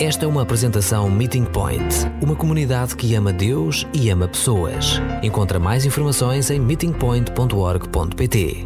Esta 0.00 0.26
é 0.26 0.28
uma 0.28 0.42
apresentação 0.42 1.10
Meeting 1.10 1.44
Point, 1.44 1.82
uma 2.22 2.36
comunidade 2.36 2.94
que 2.94 3.16
ama 3.16 3.32
Deus 3.32 3.84
e 3.92 4.08
ama 4.10 4.28
pessoas. 4.28 5.00
Encontra 5.24 5.58
mais 5.58 5.84
informações 5.84 6.52
em 6.52 6.60
meetingpoint.org.pt. 6.60 8.64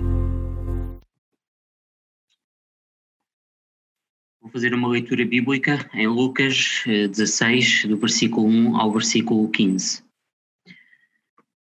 Vou 4.42 4.50
fazer 4.52 4.74
uma 4.74 4.88
leitura 4.88 5.24
bíblica 5.24 5.88
em 5.94 6.06
Lucas 6.06 6.82
16, 6.84 7.84
eh, 7.84 7.88
do 7.88 7.96
versículo 7.96 8.46
1 8.46 8.76
ao 8.76 8.92
versículo 8.92 9.48
15. 9.48 10.04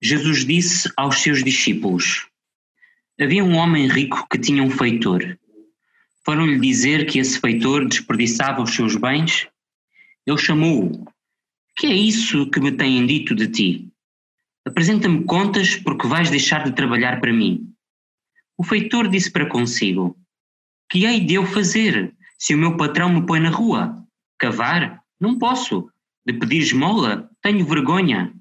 Jesus 0.01 0.45
disse 0.45 0.89
aos 0.95 1.17
seus 1.17 1.43
discípulos: 1.43 2.29
Havia 3.19 3.43
um 3.43 3.57
homem 3.57 3.89
rico 3.89 4.25
que 4.31 4.39
tinha 4.39 4.63
um 4.63 4.71
feitor. 4.71 5.37
Foram-lhe 6.23 6.57
dizer 6.57 7.05
que 7.05 7.19
esse 7.19 7.37
feitor 7.37 7.85
desperdiçava 7.85 8.61
os 8.61 8.73
seus 8.73 8.95
bens 8.95 9.45
ele 10.27 10.37
chamou-o. 10.37 11.07
Que 11.77 11.87
é 11.87 11.95
isso 11.95 12.49
que 12.49 12.59
me 12.59 12.71
têm 12.71 13.05
dito 13.05 13.33
de 13.33 13.47
ti? 13.47 13.89
Apresenta-me 14.65 15.23
contas 15.23 15.77
porque 15.77 16.05
vais 16.05 16.29
deixar 16.29 16.65
de 16.65 16.73
trabalhar 16.73 17.21
para 17.21 17.31
mim. 17.31 17.73
O 18.57 18.63
feitor 18.63 19.07
disse 19.07 19.31
para 19.31 19.47
consigo: 19.47 20.17
Que 20.89 21.05
hei 21.05 21.21
de 21.21 21.35
eu 21.35 21.45
fazer 21.45 22.13
se 22.37 22.53
o 22.53 22.57
meu 22.57 22.75
patrão 22.75 23.09
me 23.09 23.25
põe 23.25 23.39
na 23.39 23.49
rua? 23.49 24.05
Cavar? 24.37 25.01
Não 25.19 25.39
posso. 25.39 25.89
De 26.25 26.33
pedir 26.33 26.57
esmola? 26.57 27.29
Tenho 27.41 27.65
vergonha. 27.65 28.33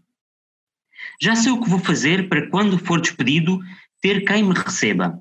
Já 1.22 1.36
sei 1.36 1.52
o 1.52 1.62
que 1.62 1.70
vou 1.70 1.78
fazer 1.78 2.28
para 2.28 2.48
quando 2.48 2.78
for 2.78 3.00
despedido 3.00 3.60
ter 4.00 4.24
quem 4.24 4.42
me 4.42 4.54
receba. 4.54 5.20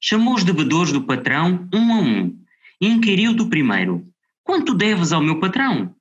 Chamou 0.00 0.34
os 0.34 0.44
devedores 0.44 0.92
do 0.92 1.04
patrão 1.04 1.68
um 1.74 1.92
a 1.92 1.98
um 1.98 2.38
e 2.80 2.86
inquiriu 2.86 3.34
do 3.34 3.48
primeiro: 3.48 4.06
Quanto 4.44 4.74
deves 4.74 5.10
ao 5.12 5.22
meu 5.22 5.40
patrão? 5.40 5.96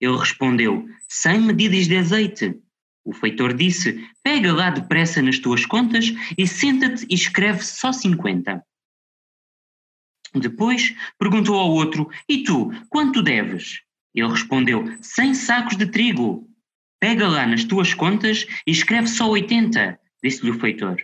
Ele 0.00 0.16
respondeu: 0.16 0.88
Cem 1.08 1.40
medidas 1.40 1.86
de 1.86 1.96
azeite. 1.98 2.58
O 3.04 3.12
feitor 3.12 3.52
disse: 3.52 4.08
Pega 4.22 4.52
lá 4.52 4.70
depressa 4.70 5.20
nas 5.20 5.38
tuas 5.38 5.66
contas 5.66 6.06
e 6.38 6.46
senta-te 6.46 7.04
e 7.10 7.14
escreve 7.14 7.62
só 7.62 7.92
cinquenta. 7.92 8.64
Depois 10.34 10.94
perguntou 11.18 11.56
ao 11.56 11.70
outro: 11.70 12.08
E 12.28 12.44
tu, 12.44 12.70
quanto 12.88 13.22
deves? 13.22 13.82
Ele 14.14 14.28
respondeu: 14.28 14.84
Cem 15.02 15.34
sacos 15.34 15.76
de 15.76 15.86
trigo. 15.86 16.48
Pega 17.00 17.26
lá 17.26 17.46
nas 17.46 17.64
tuas 17.64 17.92
contas 17.92 18.46
e 18.66 18.70
escreve 18.70 19.08
só 19.08 19.28
oitenta, 19.28 19.98
disse-lhe 20.22 20.50
o 20.50 20.60
feitor. 20.60 21.02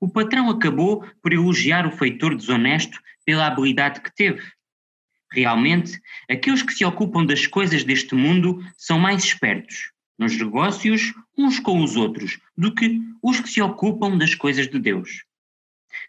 O 0.00 0.08
patrão 0.08 0.48
acabou 0.48 1.04
por 1.20 1.32
elogiar 1.32 1.86
o 1.86 1.90
feitor 1.90 2.34
desonesto 2.36 2.98
pela 3.24 3.46
habilidade 3.46 4.00
que 4.00 4.14
teve. 4.14 4.42
Realmente, 5.34 6.00
aqueles 6.30 6.62
que 6.62 6.72
se 6.72 6.84
ocupam 6.84 7.26
das 7.26 7.44
coisas 7.44 7.82
deste 7.82 8.14
mundo 8.14 8.64
são 8.78 9.00
mais 9.00 9.24
espertos 9.24 9.90
nos 10.16 10.38
negócios 10.38 11.12
uns 11.36 11.58
com 11.58 11.82
os 11.82 11.96
outros 11.96 12.38
do 12.56 12.72
que 12.72 13.00
os 13.20 13.40
que 13.40 13.50
se 13.50 13.60
ocupam 13.60 14.16
das 14.16 14.36
coisas 14.36 14.68
de 14.68 14.78
Deus. 14.78 15.24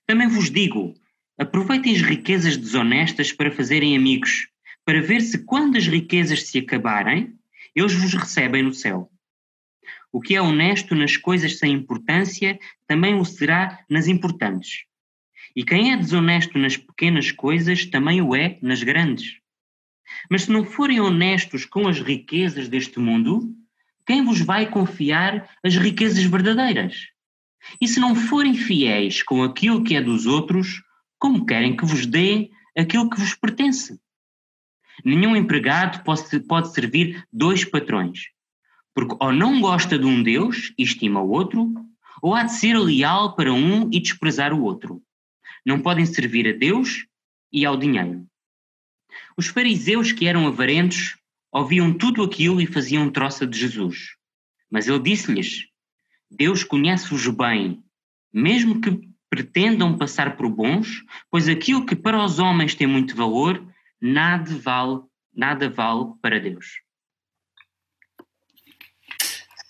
Também 0.06 0.28
vos 0.28 0.52
digo: 0.52 0.94
aproveitem 1.40 1.96
as 1.96 2.04
riquezas 2.04 2.56
desonestas 2.56 3.32
para 3.32 3.52
fazerem 3.52 3.98
amigos, 3.98 4.48
para 4.86 5.02
ver 5.02 5.22
se 5.22 5.44
quando 5.44 5.76
as 5.76 5.88
riquezas 5.88 6.44
se 6.44 6.60
acabarem, 6.60 7.34
eles 7.74 7.96
vos 7.96 8.14
recebem 8.14 8.62
no 8.62 8.76
céu. 8.76 9.10
O 10.12 10.22
que 10.22 10.36
é 10.36 10.42
honesto 10.42 10.94
nas 10.94 11.18
coisas 11.18 11.58
sem 11.58 11.74
importância 11.74 12.60
também 12.88 13.16
o 13.16 13.26
será 13.26 13.84
nas 13.90 14.08
importantes. 14.08 14.86
E 15.56 15.64
quem 15.64 15.94
é 15.94 15.98
desonesto 15.98 16.58
nas 16.58 16.76
pequenas 16.76 17.32
coisas 17.32 17.86
também 17.86 18.22
o 18.22 18.36
é 18.36 18.60
nas 18.62 18.84
grandes. 18.84 19.40
Mas 20.30 20.44
se 20.44 20.52
não 20.52 20.66
forem 20.66 21.00
honestos 21.00 21.66
com 21.66 21.88
as 21.88 22.00
riquezas 22.00 22.68
deste 22.68 23.00
mundo, 23.00 23.56
quem 24.06 24.24
vos 24.24 24.42
vai 24.42 24.70
confiar 24.70 25.50
as 25.64 25.76
riquezas 25.76 26.24
verdadeiras? 26.24 27.08
E 27.82 27.88
se 27.88 28.00
não 28.00 28.14
forem 28.14 28.54
fiéis 28.54 29.24
com 29.24 29.44
aquilo 29.44 29.84
que 29.84 29.96
é 29.96 30.02
dos 30.02 30.26
outros, 30.26 30.84
como 31.18 31.46
querem 31.46 31.76
que 31.76 31.86
vos 31.86 32.06
dê 32.06 32.52
aquilo 32.78 33.10
que 33.10 33.20
vos 33.20 33.34
pertence? 33.34 34.00
Nenhum 35.04 35.36
empregado 35.36 36.04
pode, 36.04 36.40
pode 36.42 36.74
servir 36.74 37.26
dois 37.32 37.66
patrões, 37.66 38.20
porque 38.94 39.16
ou 39.20 39.34
não 39.34 39.60
gosta 39.60 39.98
de 39.98 40.06
um 40.06 40.22
Deus 40.22 40.74
e 40.78 40.84
estima 40.84 41.22
o 41.22 41.30
outro, 41.30 41.74
ou 42.22 42.34
há 42.34 42.44
de 42.44 42.54
ser 42.54 42.78
leal 42.78 43.36
para 43.36 43.52
um 43.52 43.90
e 43.92 44.00
desprezar 44.00 44.54
o 44.54 44.62
outro. 44.62 45.02
Não 45.66 45.82
podem 45.82 46.06
servir 46.06 46.48
a 46.48 46.58
Deus 46.58 47.06
e 47.52 47.66
ao 47.66 47.78
dinheiro. 47.78 48.26
Os 49.38 49.48
fariseus 49.48 50.12
que 50.12 50.28
eram 50.28 50.48
avarentos 50.48 51.18
ouviam 51.52 51.94
tudo 51.94 52.24
aquilo 52.24 52.62
e 52.62 52.68
faziam 52.68 53.10
troça 53.10 53.48
de 53.48 53.58
Jesus. 53.58 54.16
Mas 54.70 54.88
ele 54.88 55.00
disse-lhes: 55.00 55.68
Deus 56.30 56.64
conhece-os 56.64 57.28
bem, 57.30 57.84
mesmo 58.34 58.82
que 58.82 59.10
pretendam 59.30 59.98
passar 59.98 60.38
por 60.38 60.50
bons, 60.50 61.04
pois 61.30 61.48
aquilo 61.48 61.86
que 61.86 61.96
para 61.96 62.24
os 62.24 62.40
homens 62.40 62.76
tem 62.76 62.88
muito 62.88 63.16
valor, 63.16 63.66
nada 64.02 64.56
vale, 64.58 65.02
nada 65.34 65.70
vale 65.70 66.14
para 66.22 66.40
Deus. 66.40 66.82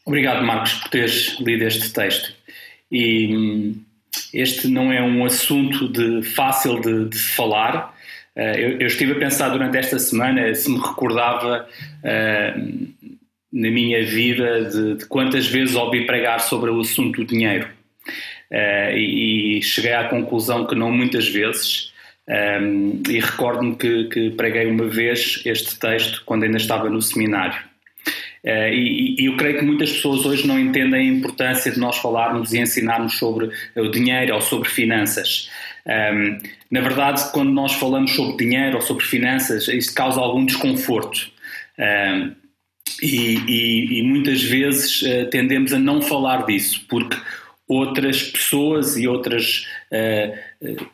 Obrigado, 0.06 0.46
Marcos, 0.46 0.74
por 0.74 0.90
teres 0.90 1.40
lido 1.40 1.64
este 1.64 1.92
texto. 1.92 2.36
E 2.92 3.36
hum, 3.36 3.85
este 4.34 4.68
não 4.68 4.92
é 4.92 5.02
um 5.02 5.26
assunto 5.26 5.88
de, 5.88 6.24
fácil 6.24 6.80
de, 6.82 7.10
de 7.10 7.18
falar. 7.18 7.96
Uh, 8.36 8.42
eu, 8.42 8.80
eu, 8.80 8.88
estive 8.88 9.14
a 9.14 9.16
pensar 9.16 9.50
durante 9.50 9.78
esta 9.78 9.98
semana 9.98 10.54
se 10.54 10.70
me 10.70 10.78
recordava 10.78 11.68
uh, 12.04 12.88
na 13.52 13.72
minha 13.72 14.04
vida 14.06 14.66
de, 14.66 14.96
de, 14.96 15.06
quantas 15.06 15.48
vezes 15.48 15.76
ouvi 15.76 16.06
pregar 16.06 16.42
sobre 16.42 16.70
o 16.70 16.80
assunto 16.80 17.24
do 17.24 17.26
dinheiro. 17.26 17.68
Uh, 18.52 18.96
e, 18.96 19.58
e, 19.58 19.62
cheguei 19.62 19.94
à 19.94 20.10
conclusão 20.10 20.66
que 20.66 20.76
não 20.76 20.92
muitas 20.92 21.28
vezes. 21.28 21.94
Um, 22.28 23.04
e 23.08 23.20
recordo-me 23.20 23.76
que, 23.76 24.06
que 24.06 24.30
preguei 24.32 24.66
uma 24.66 24.88
vez 24.88 25.44
este 25.46 25.78
texto 25.78 26.24
quando 26.26 26.44
ainda 26.44 26.58
estava 26.58 26.90
no 26.90 27.02
seminário. 27.02 27.75
Uh, 28.46 28.72
e, 28.72 29.16
e, 29.20 29.26
eu 29.26 29.36
creio 29.38 29.58
que 29.58 29.66
muitas 29.66 29.92
pessoas 29.92 30.24
hoje 30.24 30.46
não 30.46 30.60
entendem 30.60 31.10
a 31.10 31.14
importância 31.14 31.72
de 31.72 31.80
nós 31.80 31.98
falarmos 31.98 32.54
e 32.54 32.60
ensinarmos 32.60 33.18
sobre 33.18 33.50
o 33.76 33.88
dinheiro 33.90 34.36
ou 34.36 34.42
sobre 34.42 34.70
finanças. 34.70 35.50
Um, 35.88 36.38
na 36.70 36.82
verdade, 36.82 37.32
quando 37.32 37.52
nós 37.52 37.74
falamos 37.74 38.12
sobre 38.12 38.38
dinheiro 38.38 38.76
ou 38.76 38.82
sobre 38.82 39.04
finanças, 39.04 39.68
isso 39.68 39.94
causa 39.96 40.20
algum 40.20 40.46
desconforto. 40.46 41.32
Um, 41.80 42.36
e, 43.02 43.36
e, 43.48 44.00
e, 44.00 44.04
muitas 44.04 44.44
vezes 44.44 45.02
uh, 45.02 45.30
tendemos 45.32 45.74
a 45.74 45.80
não 45.80 46.00
falar 46.00 46.46
disso, 46.46 46.86
porque 46.88 47.18
outras 47.68 48.22
pessoas 48.22 48.96
e 48.96 49.08
outras 49.08 49.66
uh, 49.92 50.86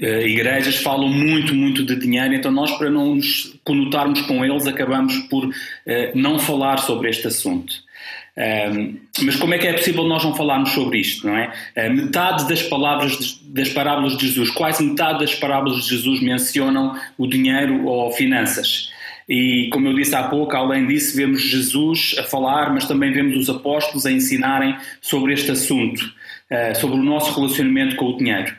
igrejas 0.00 0.76
falam 0.76 1.08
muito, 1.08 1.54
muito 1.54 1.84
de 1.84 1.96
dinheiro, 1.96 2.34
então 2.34 2.52
nós, 2.52 2.70
para 2.78 2.90
não 2.90 3.16
nos 3.16 3.58
conotarmos 3.64 4.20
com 4.22 4.44
eles, 4.44 4.66
acabamos 4.66 5.16
por 5.28 5.46
uh, 5.46 5.52
não 6.14 6.38
falar 6.38 6.78
sobre 6.78 7.10
este 7.10 7.26
assunto. 7.26 7.88
Ehm, 8.38 9.00
mas 9.22 9.34
como 9.34 9.52
é 9.52 9.58
que 9.58 9.66
é 9.66 9.72
possível 9.72 10.04
nós 10.04 10.22
não 10.22 10.32
falarmos 10.32 10.70
sobre 10.70 10.98
isto, 10.98 11.26
não 11.26 11.36
é? 11.36 11.52
Uh, 11.76 11.92
metade 11.92 12.48
das 12.48 12.62
palavras 12.62 13.18
de, 13.18 13.52
das 13.52 13.68
parábolas 13.70 14.16
de 14.16 14.28
Jesus, 14.28 14.50
quase 14.50 14.84
metade 14.84 15.18
das 15.18 15.34
parábolas 15.34 15.82
de 15.82 15.90
Jesus 15.90 16.20
mencionam 16.20 16.96
o 17.18 17.26
dinheiro 17.26 17.84
ou 17.84 18.12
finanças. 18.12 18.92
E 19.28 19.68
como 19.72 19.88
eu 19.88 19.94
disse 19.94 20.14
há 20.14 20.22
pouco, 20.22 20.56
além 20.56 20.86
disso, 20.86 21.16
vemos 21.16 21.42
Jesus 21.42 22.14
a 22.16 22.22
falar, 22.22 22.72
mas 22.72 22.86
também 22.86 23.12
vemos 23.12 23.36
os 23.36 23.50
apóstolos 23.50 24.06
a 24.06 24.12
ensinarem 24.12 24.76
sobre 25.00 25.32
este 25.32 25.50
assunto, 25.50 26.00
uh, 26.00 26.78
sobre 26.78 26.96
o 26.96 27.02
nosso 27.02 27.34
relacionamento 27.34 27.96
com 27.96 28.06
o 28.06 28.16
dinheiro. 28.16 28.54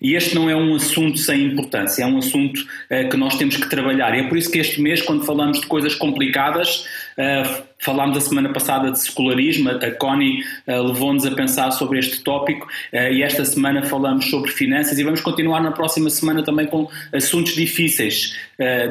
E 0.00 0.14
este 0.14 0.34
não 0.34 0.48
é 0.48 0.56
um 0.56 0.74
assunto 0.74 1.18
sem 1.18 1.46
importância, 1.46 2.02
é 2.02 2.06
um 2.06 2.18
assunto 2.18 2.58
uh, 2.58 3.08
que 3.08 3.16
nós 3.16 3.36
temos 3.36 3.56
que 3.56 3.68
trabalhar. 3.68 4.14
E 4.14 4.20
é 4.20 4.28
por 4.28 4.36
isso 4.36 4.50
que 4.50 4.58
este 4.58 4.80
mês, 4.80 5.02
quando 5.02 5.24
falamos 5.24 5.60
de 5.60 5.66
coisas 5.66 5.94
complicadas, 5.94 6.86
uh, 7.16 7.69
falámos 7.80 8.16
a 8.16 8.20
semana 8.20 8.52
passada 8.52 8.90
de 8.90 9.00
secularismo, 9.00 9.70
a 9.70 9.90
Connie 9.92 10.42
uh, 10.66 10.82
levou-nos 10.82 11.26
a 11.26 11.30
pensar 11.32 11.70
sobre 11.72 11.98
este 11.98 12.20
tópico 12.22 12.68
e 12.92 13.22
esta 13.22 13.44
semana 13.44 13.82
falamos 13.82 14.30
sobre 14.30 14.50
finanças 14.50 14.98
e 14.98 15.04
vamos 15.04 15.20
continuar 15.20 15.60
na 15.62 15.72
próxima 15.72 16.10
semana 16.10 16.42
também 16.42 16.66
com 16.66 16.88
assuntos 17.12 17.54
difíceis 17.54 18.36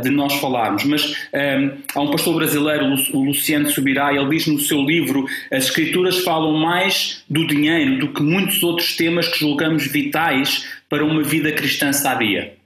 de 0.01 0.09
nós 0.09 0.33
falarmos. 0.35 0.83
Mas 0.83 1.15
há 1.93 2.01
um 2.01 2.09
pastor 2.09 2.35
brasileiro, 2.35 2.85
o 3.13 3.23
Luciano 3.23 3.69
Subirá, 3.69 4.13
ele 4.13 4.29
diz 4.29 4.47
no 4.47 4.59
seu 4.59 4.81
livro: 4.81 5.25
as 5.51 5.65
escrituras 5.65 6.19
falam 6.19 6.53
mais 6.53 7.23
do 7.29 7.45
dinheiro 7.45 7.99
do 7.99 8.13
que 8.13 8.21
muitos 8.21 8.63
outros 8.63 8.95
temas 8.95 9.27
que 9.27 9.39
julgamos 9.39 9.85
vitais 9.87 10.65
para 10.89 11.05
uma 11.05 11.21
vida 11.21 11.51
cristã 11.51 11.93
sadia. 11.93 12.58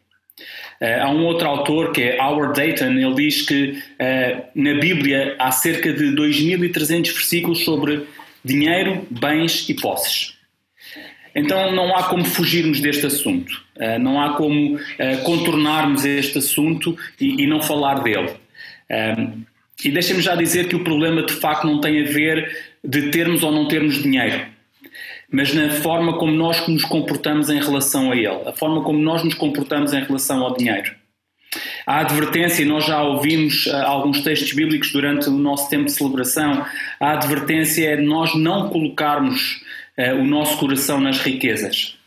Uh, 0.84 1.02
há 1.02 1.10
um 1.10 1.24
outro 1.24 1.48
autor 1.48 1.94
que 1.94 2.02
é 2.02 2.22
Howard 2.22 2.60
Dayton, 2.60 2.92
ele 2.92 3.14
diz 3.14 3.44
que 3.44 3.70
uh, 3.72 4.44
na 4.54 4.74
Bíblia 4.74 5.34
há 5.40 5.50
cerca 5.50 5.94
de 5.94 6.08
2.300 6.14 7.14
versículos 7.14 7.64
sobre 7.64 8.06
dinheiro, 8.44 9.08
bens 9.10 9.70
e 9.70 9.76
posses. 9.76 10.34
Então 11.34 11.72
não 11.72 11.96
há 11.96 12.04
como 12.04 12.26
fugirmos 12.26 12.82
deste 12.82 13.06
assunto, 13.06 13.64
uh, 13.78 13.98
não 13.98 14.22
há 14.22 14.34
como 14.34 14.78
contornarmos 15.24 16.04
este 16.04 16.40
assunto 16.40 16.98
e, 17.18 17.48
não 17.48 17.62
falar 17.62 18.04
dele. 18.04 18.32
E 19.86 19.90
deixem-me 19.90 20.22
já 20.22 20.36
dizer 20.36 20.68
que 20.68 20.76
o 20.76 20.84
problema 20.84 21.24
de 21.24 21.34
facto 21.34 21.66
não 21.66 21.80
tem 21.80 22.02
a 22.02 22.06
ver 22.06 22.74
de 22.84 23.10
termos 23.10 23.42
ou 23.42 23.54
não 23.54 23.70
termos 23.70 24.04
dinheiro, 24.04 24.46
mas 25.34 25.52
na 25.52 25.68
forma 25.82 26.16
como 26.20 26.32
nós 26.32 26.68
nos 26.68 26.86
comportamos 26.86 27.50
em 27.50 27.60
relação 27.60 28.12
a 28.12 28.16
ele, 28.16 28.28
a 28.28 28.54
forma 28.54 28.84
como 28.84 29.00
nós 29.00 29.24
nos 29.24 29.34
comportamos 29.34 29.92
em 29.92 30.04
relação 30.04 30.44
ao 30.44 30.56
dinheiro. 30.56 30.94
A 31.88 32.02
advertência, 32.02 32.64
nós 32.64 32.86
já 32.86 33.02
ouvimos 33.02 33.66
uh, 33.66 33.78
alguns 33.78 34.22
textos 34.22 34.54
bíblicos 34.54 34.92
durante 34.92 35.30
o 35.30 35.32
nosso 35.32 35.68
tempo 35.72 35.86
de 35.86 35.92
celebração, 35.92 36.64
a 37.00 37.14
advertência 37.14 37.90
é 37.90 37.98
nós 38.00 38.36
não 38.36 38.70
colocarmos 38.70 39.64
uh, 39.98 40.16
o 40.20 40.24
nosso 40.24 40.56
coração 40.60 41.02
nas 41.02 41.20
riquezas. 41.20 41.98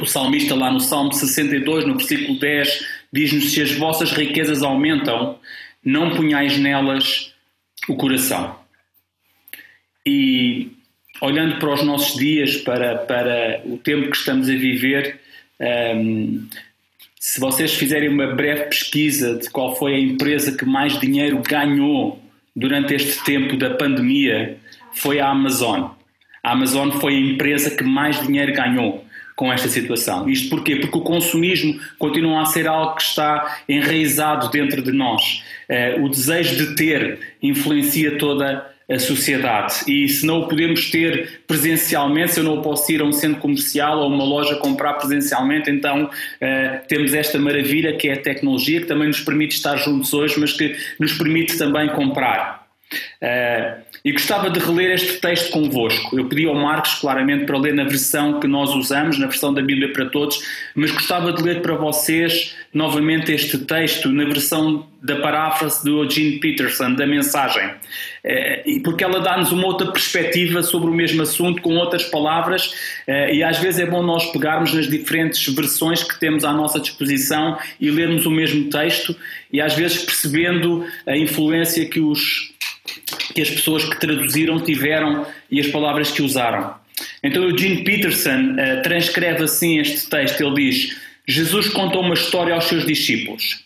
O 0.00 0.06
salmista, 0.06 0.54
lá 0.54 0.70
no 0.70 0.80
Salmo 0.80 1.12
62, 1.12 1.86
no 1.86 1.98
versículo 1.98 2.38
10, 2.38 2.86
diz-nos: 3.12 3.52
Se 3.52 3.60
as 3.60 3.72
vossas 3.72 4.10
riquezas 4.10 4.62
aumentam, 4.62 5.38
não 5.84 6.16
punhais 6.16 6.58
nelas 6.58 7.34
o 7.88 7.94
coração. 7.94 8.56
E 10.06 10.70
olhando 11.24 11.58
para 11.58 11.72
os 11.72 11.82
nossos 11.82 12.18
dias, 12.18 12.56
para, 12.56 12.96
para 12.96 13.62
o 13.64 13.78
tempo 13.78 14.10
que 14.10 14.16
estamos 14.16 14.48
a 14.48 14.52
viver, 14.52 15.20
um, 15.58 15.64
ehm, 15.64 16.48
se 17.18 17.40
vocês 17.40 17.74
fizerem 17.74 18.08
uma 18.08 18.34
breve 18.34 18.64
pesquisa 18.64 19.38
de 19.38 19.48
qual 19.48 19.74
foi 19.76 19.94
a 19.94 19.98
empresa 19.98 20.56
que 20.56 20.64
mais 20.64 20.98
dinheiro 21.00 21.40
ganhou 21.42 22.22
durante 22.54 22.94
este 22.94 23.24
tempo 23.24 23.56
da 23.56 23.70
pandemia, 23.70 24.58
foi 24.92 25.20
a 25.20 25.28
Amazon. 25.28 25.90
A 26.42 26.52
Amazon 26.52 26.90
foi 26.90 27.14
a 27.14 27.20
empresa 27.20 27.74
que 27.74 27.82
mais 27.82 28.20
dinheiro 28.26 28.52
ganhou 28.52 29.03
com 29.36 29.52
esta 29.52 29.68
situação. 29.68 30.28
Isto 30.28 30.48
porquê? 30.48 30.76
Porque 30.76 30.96
o 30.96 31.00
consumismo 31.00 31.78
continua 31.98 32.42
a 32.42 32.46
ser 32.46 32.68
algo 32.68 32.94
que 32.94 33.02
está 33.02 33.58
enraizado 33.68 34.48
dentro 34.50 34.82
de 34.82 34.92
nós. 34.92 35.42
Uh, 35.68 36.04
o 36.04 36.08
desejo 36.08 36.56
de 36.56 36.74
ter 36.76 37.18
influencia 37.42 38.16
toda 38.18 38.74
a 38.90 38.98
sociedade 38.98 39.76
e 39.88 40.06
se 40.08 40.26
não 40.26 40.40
o 40.40 40.48
podemos 40.48 40.90
ter 40.90 41.40
presencialmente, 41.46 42.34
se 42.34 42.40
eu 42.40 42.44
não 42.44 42.60
posso 42.60 42.92
ir 42.92 43.00
a 43.00 43.04
um 43.04 43.12
centro 43.12 43.40
comercial 43.40 44.00
ou 44.00 44.08
uma 44.08 44.24
loja 44.24 44.56
comprar 44.56 44.94
presencialmente, 44.94 45.70
então 45.70 46.04
uh, 46.04 46.86
temos 46.86 47.14
esta 47.14 47.38
maravilha 47.38 47.96
que 47.96 48.08
é 48.08 48.12
a 48.12 48.20
tecnologia 48.20 48.80
que 48.80 48.86
também 48.86 49.08
nos 49.08 49.20
permite 49.20 49.56
estar 49.56 49.76
juntos 49.76 50.12
hoje, 50.12 50.38
mas 50.38 50.52
que 50.52 50.76
nos 51.00 51.14
permite 51.14 51.56
também 51.56 51.88
comprar. 51.88 52.64
Uh, 53.24 53.82
e 54.04 54.12
gostava 54.12 54.50
de 54.50 54.60
reler 54.60 54.90
este 54.90 55.14
texto 55.14 55.50
convosco. 55.50 56.18
Eu 56.18 56.26
pedi 56.26 56.44
ao 56.46 56.54
Marcos, 56.54 56.96
claramente, 56.96 57.46
para 57.46 57.56
ler 57.56 57.72
na 57.72 57.84
versão 57.84 58.38
que 58.38 58.46
nós 58.46 58.74
usamos, 58.74 59.18
na 59.18 59.26
versão 59.26 59.54
da 59.54 59.62
Bíblia 59.62 59.90
para 59.94 60.04
Todos, 60.10 60.42
mas 60.74 60.90
gostava 60.90 61.32
de 61.32 61.42
ler 61.42 61.62
para 61.62 61.74
vocês 61.74 62.54
novamente 62.74 63.32
este 63.32 63.56
texto 63.56 64.10
na 64.10 64.24
versão 64.24 64.86
da 65.02 65.16
paráfrase 65.16 65.82
do 65.82 66.02
Eugene 66.02 66.38
Peterson, 66.38 66.92
da 66.92 67.06
mensagem, 67.06 67.66
uh, 67.66 68.82
porque 68.82 69.02
ela 69.02 69.20
dá-nos 69.20 69.52
uma 69.52 69.68
outra 69.68 69.90
perspectiva 69.90 70.62
sobre 70.62 70.90
o 70.90 70.92
mesmo 70.92 71.22
assunto, 71.22 71.62
com 71.62 71.74
outras 71.76 72.04
palavras, 72.04 72.66
uh, 73.08 73.32
e 73.32 73.42
às 73.42 73.58
vezes 73.58 73.80
é 73.80 73.86
bom 73.86 74.02
nós 74.02 74.30
pegarmos 74.32 74.74
nas 74.74 74.86
diferentes 74.86 75.46
versões 75.54 76.02
que 76.02 76.20
temos 76.20 76.44
à 76.44 76.52
nossa 76.52 76.78
disposição 76.78 77.56
e 77.80 77.90
lermos 77.90 78.26
o 78.26 78.30
mesmo 78.30 78.68
texto, 78.68 79.16
e 79.50 79.62
às 79.62 79.72
vezes 79.74 80.02
percebendo 80.02 80.84
a 81.06 81.16
influência 81.16 81.86
que 81.86 82.00
os 82.00 82.52
que 83.16 83.42
as 83.42 83.50
pessoas 83.50 83.84
que 83.84 83.98
traduziram 83.98 84.60
tiveram 84.60 85.26
e 85.50 85.60
as 85.60 85.66
palavras 85.68 86.10
que 86.10 86.22
usaram. 86.22 86.74
Então 87.22 87.44
o 87.46 87.56
Gene 87.56 87.84
Peterson 87.84 88.52
uh, 88.52 88.82
transcreve 88.82 89.44
assim 89.44 89.78
este 89.78 90.08
texto. 90.08 90.40
Ele 90.40 90.54
diz: 90.54 90.96
Jesus 91.26 91.68
contou 91.68 92.02
uma 92.02 92.14
história 92.14 92.54
aos 92.54 92.64
seus 92.64 92.86
discípulos. 92.86 93.64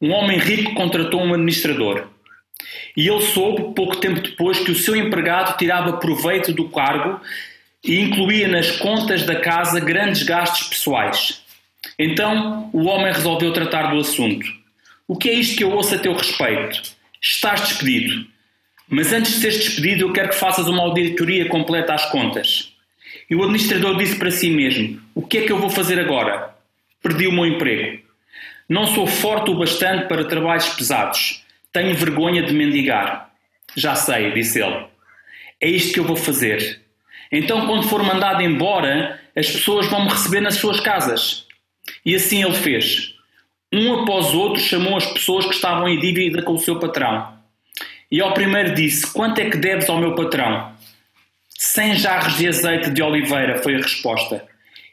Um 0.00 0.10
homem 0.10 0.38
rico 0.38 0.74
contratou 0.74 1.22
um 1.22 1.34
administrador. 1.34 2.08
E 2.96 3.08
ele 3.08 3.22
soube, 3.22 3.74
pouco 3.74 3.96
tempo 3.96 4.20
depois, 4.20 4.58
que 4.58 4.70
o 4.70 4.74
seu 4.74 4.94
empregado 4.94 5.56
tirava 5.56 5.94
proveito 5.94 6.52
do 6.52 6.68
cargo 6.68 7.20
e 7.82 8.00
incluía 8.00 8.48
nas 8.48 8.70
contas 8.72 9.24
da 9.24 9.40
casa 9.40 9.80
grandes 9.80 10.22
gastos 10.22 10.68
pessoais. 10.68 11.42
Então 11.98 12.70
o 12.72 12.84
homem 12.84 13.12
resolveu 13.12 13.52
tratar 13.52 13.90
do 13.90 14.00
assunto. 14.00 14.46
O 15.06 15.16
que 15.16 15.28
é 15.28 15.34
isto 15.34 15.56
que 15.56 15.64
eu 15.64 15.72
ouço 15.72 15.94
a 15.94 15.98
teu 15.98 16.14
respeito? 16.14 16.82
Estás 17.20 17.60
despedido. 17.60 18.26
Mas 18.88 19.12
antes 19.12 19.32
de 19.32 19.40
seres 19.40 19.58
despedido, 19.58 20.04
eu 20.04 20.12
quero 20.12 20.28
que 20.28 20.36
faças 20.36 20.68
uma 20.68 20.82
auditoria 20.82 21.48
completa 21.48 21.94
às 21.94 22.04
contas. 22.10 22.72
E 23.28 23.34
o 23.34 23.42
administrador 23.42 23.96
disse 23.96 24.16
para 24.16 24.30
si 24.30 24.50
mesmo: 24.50 25.00
O 25.14 25.22
que 25.22 25.38
é 25.38 25.42
que 25.42 25.52
eu 25.52 25.58
vou 25.58 25.70
fazer 25.70 25.98
agora? 25.98 26.54
Perdi 27.02 27.26
o 27.26 27.32
meu 27.32 27.46
emprego. 27.46 28.02
Não 28.68 28.86
sou 28.86 29.06
forte 29.06 29.50
o 29.50 29.54
bastante 29.54 30.06
para 30.06 30.24
trabalhos 30.24 30.68
pesados. 30.70 31.44
Tenho 31.72 31.94
vergonha 31.94 32.42
de 32.42 32.52
mendigar. 32.52 33.30
Já 33.76 33.94
sei, 33.94 34.32
disse 34.32 34.62
ele. 34.62 34.86
É 35.60 35.68
isto 35.68 35.94
que 35.94 36.00
eu 36.00 36.04
vou 36.04 36.16
fazer. 36.16 36.80
Então, 37.30 37.66
quando 37.66 37.88
for 37.88 38.02
mandado 38.02 38.42
embora, 38.42 39.20
as 39.36 39.50
pessoas 39.50 39.86
vão 39.88 40.04
me 40.04 40.10
receber 40.10 40.40
nas 40.40 40.56
suas 40.56 40.80
casas. 40.80 41.46
E 42.04 42.14
assim 42.14 42.42
ele 42.42 42.54
fez. 42.54 43.14
Um 43.72 44.02
após 44.02 44.32
outro 44.32 44.60
chamou 44.60 44.96
as 44.96 45.06
pessoas 45.06 45.44
que 45.46 45.54
estavam 45.54 45.88
em 45.88 45.98
dívida 45.98 46.42
com 46.42 46.52
o 46.52 46.58
seu 46.58 46.78
patrão. 46.78 47.33
E 48.10 48.20
ao 48.20 48.34
primeiro 48.34 48.74
disse: 48.74 49.06
Quanto 49.12 49.40
é 49.40 49.50
que 49.50 49.56
deves 49.56 49.88
ao 49.88 49.98
meu 49.98 50.14
patrão? 50.14 50.74
Cem 51.48 51.94
jarros 51.94 52.36
de 52.36 52.48
azeite 52.48 52.90
de 52.90 53.02
oliveira, 53.02 53.62
foi 53.62 53.74
a 53.74 53.78
resposta. 53.78 54.44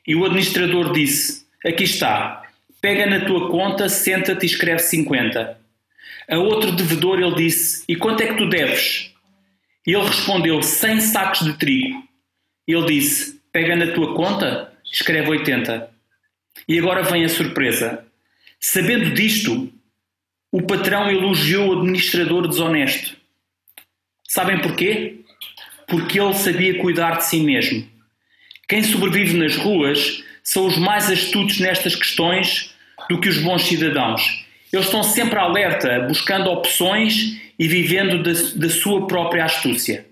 E 0.08 0.16
o 0.16 0.26
administrador 0.26 0.92
disse: 0.92 1.46
Aqui 1.66 1.84
está, 1.84 2.44
pega 2.80 3.06
na 3.06 3.26
tua 3.26 3.50
conta, 3.50 3.90
senta-te 3.90 4.44
e 4.44 4.46
escreve 4.46 4.80
cinquenta. 4.80 5.60
A 6.30 6.38
outro 6.38 6.72
devedor 6.72 7.20
ele 7.20 7.36
disse: 7.36 7.84
E 7.88 7.96
quanto 7.96 8.22
é 8.22 8.28
que 8.28 8.38
tu 8.38 8.48
deves? 8.48 9.12
Ele 9.86 10.04
respondeu: 10.04 10.62
Cem 10.62 11.02
sacos 11.02 11.46
de 11.46 11.54
trigo. 11.54 12.04
Ele 12.68 12.86
disse: 12.86 13.42
Pega 13.52 13.76
na 13.76 13.92
tua 13.92 14.16
conta, 14.16 14.72
escreve 14.84 15.30
oitenta. 15.30 15.90
E 16.68 16.78
agora 16.80 17.04
vem 17.04 17.26
a 17.26 17.30
surpresa. 17.30 18.06
Sabendo 18.60 19.14
disto, 19.14 19.72
o 20.52 20.62
patrão 20.62 21.10
elogiou 21.10 21.70
o 21.70 21.80
administrador 21.80 22.48
desonesto. 22.48 23.16
Sabem 24.28 24.60
porquê? 24.60 25.22
Porque 25.88 26.20
ele 26.20 26.34
sabia 26.34 26.80
cuidar 26.80 27.18
de 27.18 27.26
si 27.26 27.40
mesmo. 27.40 27.88
Quem 28.68 28.84
sobrevive 28.84 29.38
nas 29.38 29.56
ruas 29.56 30.24
são 30.44 30.66
os 30.66 30.78
mais 30.78 31.10
astutos 31.10 31.60
nestas 31.60 31.96
questões 31.96 32.74
do 33.10 33.20
que 33.20 33.30
os 33.30 33.38
bons 33.38 33.64
cidadãos. 33.64 34.22
Eles 34.72 34.86
estão 34.86 35.04
sempre 35.04 35.38
alerta, 35.38 36.02
buscando 36.02 36.50
opções 36.50 37.40
e 37.58 37.68
vivendo 37.68 38.24
da, 38.24 38.32
da 38.56 38.70
sua 38.70 39.08
própria 39.08 39.46
astúcia. 39.46 40.06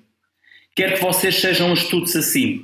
Quero 0.76 0.96
que 0.96 1.02
vocês 1.02 1.36
sejam 1.36 1.72
astutos 1.74 2.16
assim, 2.16 2.64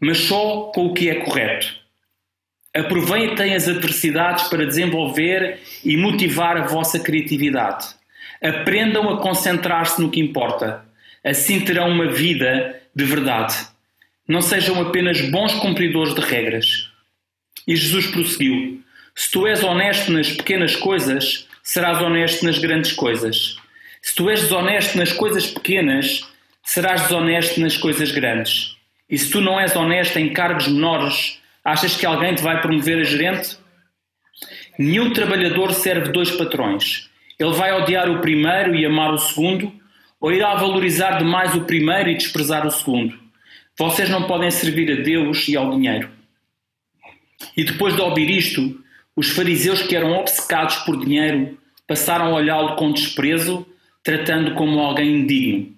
mas 0.00 0.18
só 0.18 0.70
com 0.74 0.86
o 0.86 0.94
que 0.94 1.08
é 1.08 1.16
correto. 1.16 1.81
Aproveitem 2.74 3.54
as 3.54 3.68
adversidades 3.68 4.48
para 4.48 4.66
desenvolver 4.66 5.60
e 5.84 5.96
motivar 5.96 6.56
a 6.56 6.66
vossa 6.66 6.98
criatividade. 6.98 7.86
Aprendam 8.42 9.10
a 9.10 9.20
concentrar-se 9.20 10.00
no 10.00 10.10
que 10.10 10.20
importa. 10.20 10.84
Assim 11.24 11.60
terão 11.60 11.90
uma 11.90 12.10
vida 12.10 12.80
de 12.94 13.04
verdade. 13.04 13.54
Não 14.26 14.40
sejam 14.40 14.80
apenas 14.80 15.20
bons 15.30 15.52
cumpridores 15.54 16.14
de 16.14 16.20
regras. 16.20 16.90
E 17.66 17.76
Jesus 17.76 18.06
prosseguiu: 18.06 18.82
Se 19.14 19.30
tu 19.30 19.46
és 19.46 19.62
honesto 19.62 20.10
nas 20.10 20.30
pequenas 20.30 20.74
coisas, 20.74 21.46
serás 21.62 22.00
honesto 22.00 22.44
nas 22.44 22.58
grandes 22.58 22.92
coisas. 22.92 23.56
Se 24.00 24.14
tu 24.14 24.28
és 24.30 24.40
desonesto 24.40 24.98
nas 24.98 25.12
coisas 25.12 25.46
pequenas, 25.46 26.26
serás 26.64 27.02
desonesto 27.02 27.60
nas 27.60 27.76
coisas 27.76 28.10
grandes. 28.10 28.76
E 29.08 29.16
se 29.16 29.30
tu 29.30 29.40
não 29.40 29.60
és 29.60 29.76
honesto 29.76 30.18
em 30.18 30.32
cargos 30.32 30.66
menores, 30.66 31.40
Achas 31.64 31.96
que 31.96 32.04
alguém 32.04 32.34
te 32.34 32.42
vai 32.42 32.60
promover 32.60 32.98
a 32.98 33.04
gerente? 33.04 33.56
Nenhum 34.78 35.12
trabalhador 35.12 35.72
serve 35.72 36.10
dois 36.10 36.30
patrões. 36.30 37.08
Ele 37.38 37.52
vai 37.52 37.72
odiar 37.72 38.10
o 38.10 38.20
primeiro 38.20 38.74
e 38.74 38.84
amar 38.84 39.12
o 39.12 39.18
segundo, 39.18 39.72
ou 40.20 40.32
irá 40.32 40.54
valorizar 40.54 41.18
demais 41.18 41.54
o 41.54 41.64
primeiro 41.64 42.10
e 42.10 42.16
desprezar 42.16 42.66
o 42.66 42.70
segundo. 42.70 43.18
Vocês 43.78 44.08
não 44.10 44.26
podem 44.26 44.50
servir 44.50 44.90
a 44.92 45.02
Deus 45.02 45.48
e 45.48 45.56
ao 45.56 45.70
dinheiro. 45.70 46.10
E 47.56 47.64
depois 47.64 47.94
de 47.94 48.00
ouvir 48.00 48.30
isto, 48.30 48.80
os 49.14 49.30
fariseus 49.30 49.82
que 49.82 49.96
eram 49.96 50.12
obcecados 50.12 50.76
por 50.78 50.98
dinheiro 50.98 51.58
passaram 51.86 52.26
a 52.26 52.34
olhá-lo 52.34 52.76
com 52.76 52.92
desprezo, 52.92 53.66
tratando 54.02 54.54
como 54.54 54.80
alguém 54.80 55.16
indigno. 55.16 55.76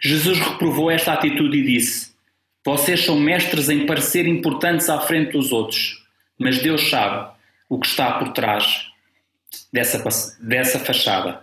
Jesus 0.00 0.38
reprovou 0.38 0.90
esta 0.90 1.12
atitude 1.12 1.58
e 1.58 1.62
disse: 1.64 2.09
vocês 2.64 3.04
são 3.04 3.18
mestres 3.18 3.68
em 3.68 3.86
parecer 3.86 4.26
importantes 4.26 4.88
à 4.88 5.00
frente 5.00 5.32
dos 5.32 5.52
outros, 5.52 6.04
mas 6.38 6.58
Deus 6.58 6.88
sabe 6.90 7.32
o 7.68 7.78
que 7.78 7.86
está 7.86 8.12
por 8.18 8.32
trás 8.32 8.86
dessa, 9.72 10.02
dessa 10.40 10.78
fachada. 10.78 11.42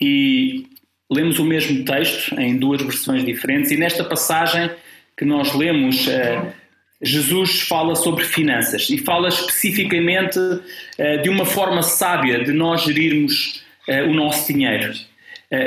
E 0.00 0.66
lemos 1.10 1.38
o 1.38 1.44
mesmo 1.44 1.84
texto 1.84 2.34
em 2.40 2.56
duas 2.56 2.82
versões 2.82 3.24
diferentes, 3.24 3.70
e 3.70 3.76
nesta 3.76 4.02
passagem 4.04 4.70
que 5.16 5.24
nós 5.24 5.54
lemos, 5.54 6.06
uh, 6.08 6.52
Jesus 7.00 7.60
fala 7.60 7.94
sobre 7.94 8.24
finanças 8.24 8.90
e 8.90 8.98
fala 8.98 9.28
especificamente 9.28 10.38
uh, 10.38 11.22
de 11.22 11.28
uma 11.28 11.44
forma 11.44 11.82
sábia 11.82 12.42
de 12.42 12.52
nós 12.52 12.82
gerirmos 12.82 13.62
uh, 13.88 14.08
o 14.08 14.14
nosso 14.14 14.52
dinheiro. 14.52 14.92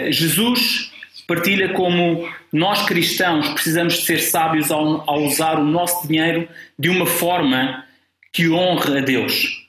Jesus 0.09 0.91
partilha 1.27 1.73
como 1.73 2.27
nós 2.51 2.85
cristãos 2.85 3.49
precisamos 3.49 3.95
de 3.95 4.05
ser 4.05 4.19
sábios 4.19 4.71
ao, 4.71 5.07
ao 5.09 5.23
usar 5.23 5.59
o 5.59 5.65
nosso 5.65 6.07
dinheiro 6.07 6.47
de 6.79 6.89
uma 6.89 7.05
forma 7.05 7.85
que 8.31 8.49
honre 8.49 8.99
a 8.99 9.01
Deus. 9.01 9.67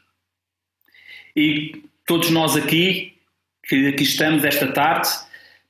E 1.34 1.82
todos 2.06 2.30
nós 2.30 2.56
aqui, 2.56 3.14
que 3.66 3.88
aqui 3.88 4.04
estamos 4.04 4.44
esta 4.44 4.72
tarde, 4.72 5.08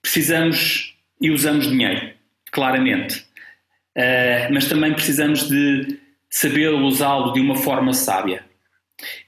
precisamos 0.03 0.95
e 1.21 1.31
usamos 1.31 1.69
dinheiro, 1.69 2.13
claramente. 2.53 3.27
Uh, 3.97 4.53
mas 4.53 4.69
também 4.69 4.93
precisamos 4.93 5.49
de 5.49 5.99
saber 6.31 6.69
usá-lo 6.69 7.33
de 7.33 7.41
uma 7.41 7.57
forma 7.57 7.93
sábia. 7.93 8.45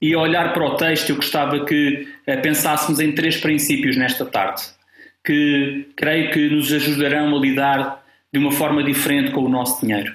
E 0.01 0.15
olhar 0.15 0.53
para 0.53 0.65
o 0.65 0.75
texto, 0.75 1.09
eu 1.09 1.15
gostava 1.15 1.65
que 1.65 2.07
uh, 2.27 2.41
pensássemos 2.41 2.99
em 2.99 3.13
três 3.13 3.37
princípios 3.37 3.97
nesta 3.97 4.25
tarde, 4.25 4.63
que 5.23 5.87
creio 5.95 6.31
que 6.31 6.49
nos 6.49 6.71
ajudarão 6.73 7.35
a 7.35 7.39
lidar 7.39 8.03
de 8.33 8.39
uma 8.39 8.51
forma 8.51 8.83
diferente 8.83 9.31
com 9.31 9.41
o 9.41 9.49
nosso 9.49 9.85
dinheiro. 9.85 10.13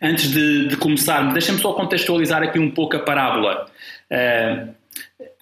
Antes 0.00 0.30
de, 0.30 0.68
de 0.68 0.76
começar, 0.76 1.32
deixem-me 1.32 1.60
só 1.60 1.72
contextualizar 1.72 2.42
aqui 2.42 2.58
um 2.58 2.70
pouco 2.70 2.96
a 2.96 3.00
parábola. 3.00 3.66
Uh, 4.10 4.72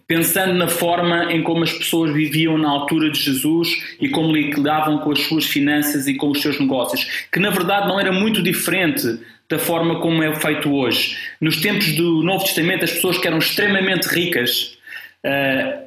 pensando 0.07 0.55
na 0.55 0.69
forma 0.69 1.33
em 1.33 1.43
como 1.43 1.65
as 1.65 1.73
pessoas 1.73 2.13
viviam 2.13 2.57
na 2.57 2.71
altura 2.71 3.11
de 3.11 3.19
Jesus 3.19 3.97
e 4.01 4.09
como 4.09 4.33
lidavam 4.33 4.99
com 4.99 5.11
as 5.11 5.21
suas 5.21 5.45
finanças 5.45 6.07
e 6.07 6.15
com 6.15 6.31
os 6.31 6.41
seus 6.41 6.59
negócios, 6.61 7.27
que 7.33 7.41
na 7.41 7.51
verdade 7.51 7.89
não 7.89 7.99
era 7.99 8.13
muito 8.13 8.43
diferente 8.43 9.19
da 9.49 9.59
forma 9.59 10.01
como 10.01 10.23
é 10.23 10.35
feito 10.37 10.73
hoje. 10.73 11.17
Nos 11.41 11.61
tempos 11.61 11.93
do 11.93 12.23
Novo 12.23 12.45
Testamento, 12.45 12.85
as 12.85 12.93
pessoas 12.93 13.19
que 13.19 13.27
eram 13.27 13.39
extremamente 13.39 14.07
ricas 14.07 14.79
uh, 15.25 15.86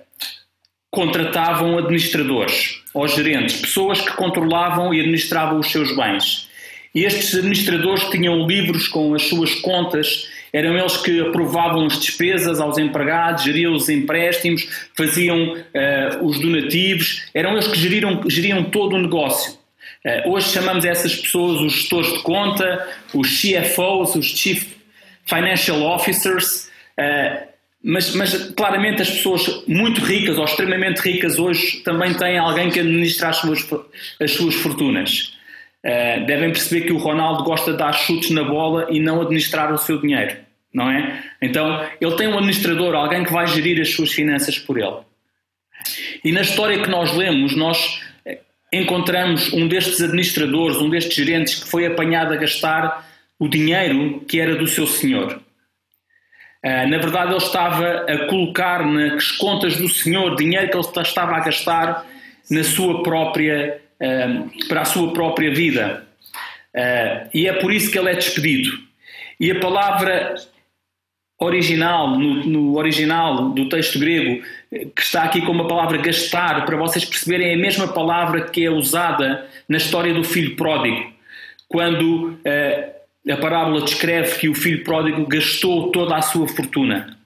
contratavam 0.91 1.77
administradores 1.77 2.81
ou 2.93 3.07
gerentes, 3.07 3.61
pessoas 3.61 4.01
que 4.01 4.15
controlavam 4.15 4.93
e 4.93 4.99
administravam 4.99 5.59
os 5.59 5.71
seus 5.71 5.95
bens. 5.95 6.49
E 6.93 7.03
estes 7.05 7.35
administradores 7.35 8.03
tinham 8.05 8.47
livros 8.47 8.87
com 8.87 9.13
as 9.13 9.23
suas 9.23 9.53
contas 9.55 10.27
eram 10.51 10.77
eles 10.77 10.97
que 10.97 11.21
aprovavam 11.21 11.85
as 11.85 11.99
despesas 11.99 12.59
aos 12.59 12.77
empregados, 12.77 13.43
geriam 13.43 13.73
os 13.73 13.89
empréstimos, 13.89 14.67
faziam 14.95 15.53
uh, 15.53 16.25
os 16.25 16.39
donativos, 16.39 17.29
eram 17.33 17.53
eles 17.53 17.67
que 17.67 17.77
geriram, 17.77 18.21
geriam 18.27 18.63
todo 18.63 18.95
o 18.95 19.01
negócio. 19.01 19.57
Uh, 20.03 20.31
hoje 20.31 20.49
chamamos 20.49 20.85
essas 20.85 21.15
pessoas 21.15 21.61
os 21.61 21.73
gestores 21.73 22.11
de 22.13 22.23
conta, 22.23 22.87
os 23.13 23.41
CFOs, 23.41 24.15
os 24.15 24.25
Chief 24.25 24.75
Financial 25.25 25.81
Officers, 25.83 26.69
uh, 26.97 27.48
mas, 27.81 28.13
mas, 28.13 28.51
claramente 28.51 29.01
as 29.01 29.09
pessoas 29.09 29.63
muito 29.65 30.01
ricas 30.01 30.37
ou 30.37 30.43
extremamente 30.43 30.99
ricas 30.99 31.39
hoje 31.39 31.77
também 31.77 32.13
têm 32.13 32.37
alguém 32.37 32.69
que 32.69 32.79
administra 32.79 33.29
as 33.29 33.37
suas, 33.37 33.65
as 34.19 34.31
suas 34.31 34.55
fortunas. 34.55 35.33
Uh, 35.83 36.25
devem 36.25 36.51
perceber 36.51 36.85
que 36.85 36.91
o 36.91 36.97
Ronaldo 36.97 37.43
gosta 37.43 37.71
de 37.71 37.77
dar 37.77 37.93
chutes 37.93 38.31
na 38.31 38.43
bola 38.43 38.87
e 38.89 38.99
não 38.99 39.21
administrar 39.21 39.73
o 39.73 39.77
seu 39.77 39.97
dinheiro, 40.01 40.35
não 40.73 40.91
é? 40.91 41.23
Então 41.41 41.87
ele 42.01 42.15
tem 42.17 42.27
um 42.27 42.33
administrador, 42.33 42.93
alguém 42.95 43.23
que 43.23 43.31
vai 43.31 43.47
gerir 43.47 43.79
as 43.79 43.89
suas 43.91 44.11
finanças 44.11 44.59
por 44.59 44.77
ele. 44.77 44.97
E 46.23 46.33
na 46.33 46.41
história 46.41 46.81
que 46.81 46.89
nós 46.89 47.15
lemos, 47.15 47.55
nós 47.55 48.01
eh, 48.25 48.39
encontramos 48.73 49.53
um 49.53 49.69
destes 49.69 50.01
administradores, 50.01 50.75
um 50.77 50.89
destes 50.89 51.15
gerentes 51.15 51.63
que 51.63 51.69
foi 51.69 51.85
apanhado 51.85 52.33
a 52.33 52.35
gastar 52.37 53.09
o 53.39 53.47
dinheiro 53.47 54.19
que 54.27 54.37
era 54.37 54.55
do 54.55 54.67
seu 54.67 54.85
senhor. 54.85 55.41
Uh, 56.65 56.87
na 56.89 56.97
verdade, 56.97 57.31
ele 57.31 57.37
estava 57.37 58.05
a 58.07 58.27
colocar 58.27 58.85
nas 58.85 59.31
contas 59.31 59.77
do 59.77 59.87
senhor 59.87 60.35
dinheiro 60.35 60.69
que 60.69 60.77
ele 60.77 61.01
estava 61.01 61.35
a 61.35 61.39
gastar 61.39 62.05
na 62.49 62.63
sua 62.63 63.01
própria 63.03 63.81
para 64.67 64.81
a 64.81 64.85
sua 64.85 65.11
própria 65.11 65.53
vida. 65.53 66.07
Uh, 66.73 67.29
e 67.33 67.47
é 67.47 67.53
por 67.53 67.73
isso 67.73 67.91
que 67.91 67.99
ele 67.99 68.09
é 68.09 68.15
despedido. 68.15 68.71
E 69.39 69.51
a 69.51 69.59
palavra 69.59 70.35
original, 71.39 72.17
no, 72.17 72.43
no, 72.45 72.77
original 72.77 73.49
do 73.49 73.69
texto 73.69 73.97
grego, 73.97 74.43
que 74.69 75.01
está 75.01 75.23
aqui 75.23 75.41
como 75.41 75.63
a 75.63 75.67
palavra 75.67 75.97
gastar, 75.97 76.65
para 76.65 76.77
vocês 76.77 77.05
perceberem, 77.05 77.51
é 77.51 77.53
a 77.53 77.57
mesma 77.57 77.87
palavra 77.87 78.41
que 78.41 78.65
é 78.65 78.69
usada 78.69 79.47
na 79.67 79.77
história 79.77 80.13
do 80.13 80.23
filho 80.23 80.55
pródigo. 80.55 81.11
Quando 81.67 82.37
a 83.31 83.37
parábola 83.37 83.81
descreve 83.81 84.39
que 84.39 84.49
o 84.49 84.55
filho 84.55 84.83
pródigo 84.83 85.25
gastou 85.25 85.91
toda 85.91 86.15
a 86.15 86.21
sua 86.21 86.47
fortuna. 86.47 87.17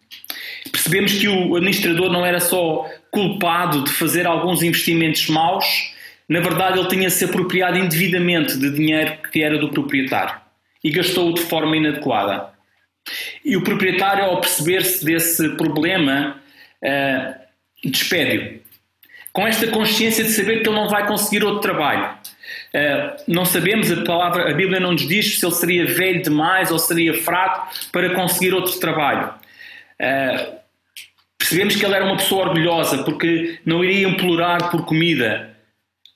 Percebemos 0.72 1.14
que 1.14 1.28
o 1.28 1.56
administrador 1.56 2.12
não 2.12 2.26
era 2.26 2.40
só 2.40 2.90
culpado 3.12 3.84
de 3.84 3.92
fazer 3.92 4.26
alguns 4.26 4.64
investimentos 4.64 5.28
maus, 5.28 5.94
na 6.28 6.40
verdade, 6.40 6.80
ele 6.80 6.88
tinha 6.88 7.10
se 7.10 7.26
apropriado 7.26 7.78
indevidamente 7.78 8.58
de 8.58 8.72
dinheiro 8.72 9.18
que 9.32 9.44
era 9.44 9.58
do 9.58 9.70
proprietário 9.70 10.36
e 10.84 10.90
gastou-o 10.90 11.34
de 11.34 11.42
forma 11.42 11.76
inadequada. 11.76 12.50
E 13.44 13.58
o 13.58 13.64
proprietário, 13.64 14.24
ao 14.24 14.40
perceber-se 14.40 15.04
desse 15.04 15.50
problema, 15.50 16.42
uh, 16.82 17.90
despede-o. 17.90 18.62
Com 19.32 19.48
esta 19.48 19.68
consciência 19.68 20.24
de 20.24 20.32
saber 20.32 20.62
que 20.62 20.70
ele 20.70 20.76
não 20.76 20.88
vai 20.88 21.06
conseguir 21.08 21.44
outro 21.44 21.62
trabalho. 21.62 22.18
Uh, 22.76 23.24
não 23.28 23.46
sabemos, 23.46 23.92
a, 23.92 24.04
palavra, 24.04 24.50
a 24.50 24.54
Bíblia 24.54 24.80
não 24.80 24.94
nos 24.94 25.08
diz 25.08 25.40
se 25.40 25.46
ele 25.46 25.54
seria 25.54 25.86
velho 25.86 26.24
demais 26.24 26.72
ou 26.72 26.80
seria 26.80 27.14
fraco 27.14 27.70
para 27.92 28.16
conseguir 28.16 28.54
outro 28.54 28.80
trabalho. 28.80 29.34
Uh, 30.02 30.58
percebemos 31.38 31.76
que 31.76 31.86
ele 31.86 31.94
era 31.94 32.06
uma 32.06 32.18
pessoa 32.18 32.48
orgulhosa 32.48 33.04
porque 33.04 33.60
não 33.64 33.84
iria 33.84 34.08
implorar 34.08 34.72
por 34.72 34.86
comida, 34.86 35.54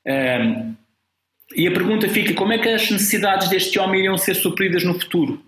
um, 0.08 0.74
e 1.56 1.68
a 1.68 1.72
pergunta 1.72 2.08
fica: 2.08 2.34
como 2.34 2.54
é 2.54 2.58
que 2.58 2.70
as 2.70 2.90
necessidades 2.90 3.50
deste 3.50 3.78
homem 3.78 4.00
iriam 4.00 4.18
ser 4.18 4.36
supridas 4.36 4.84
no 4.84 4.98
futuro? 4.98 5.44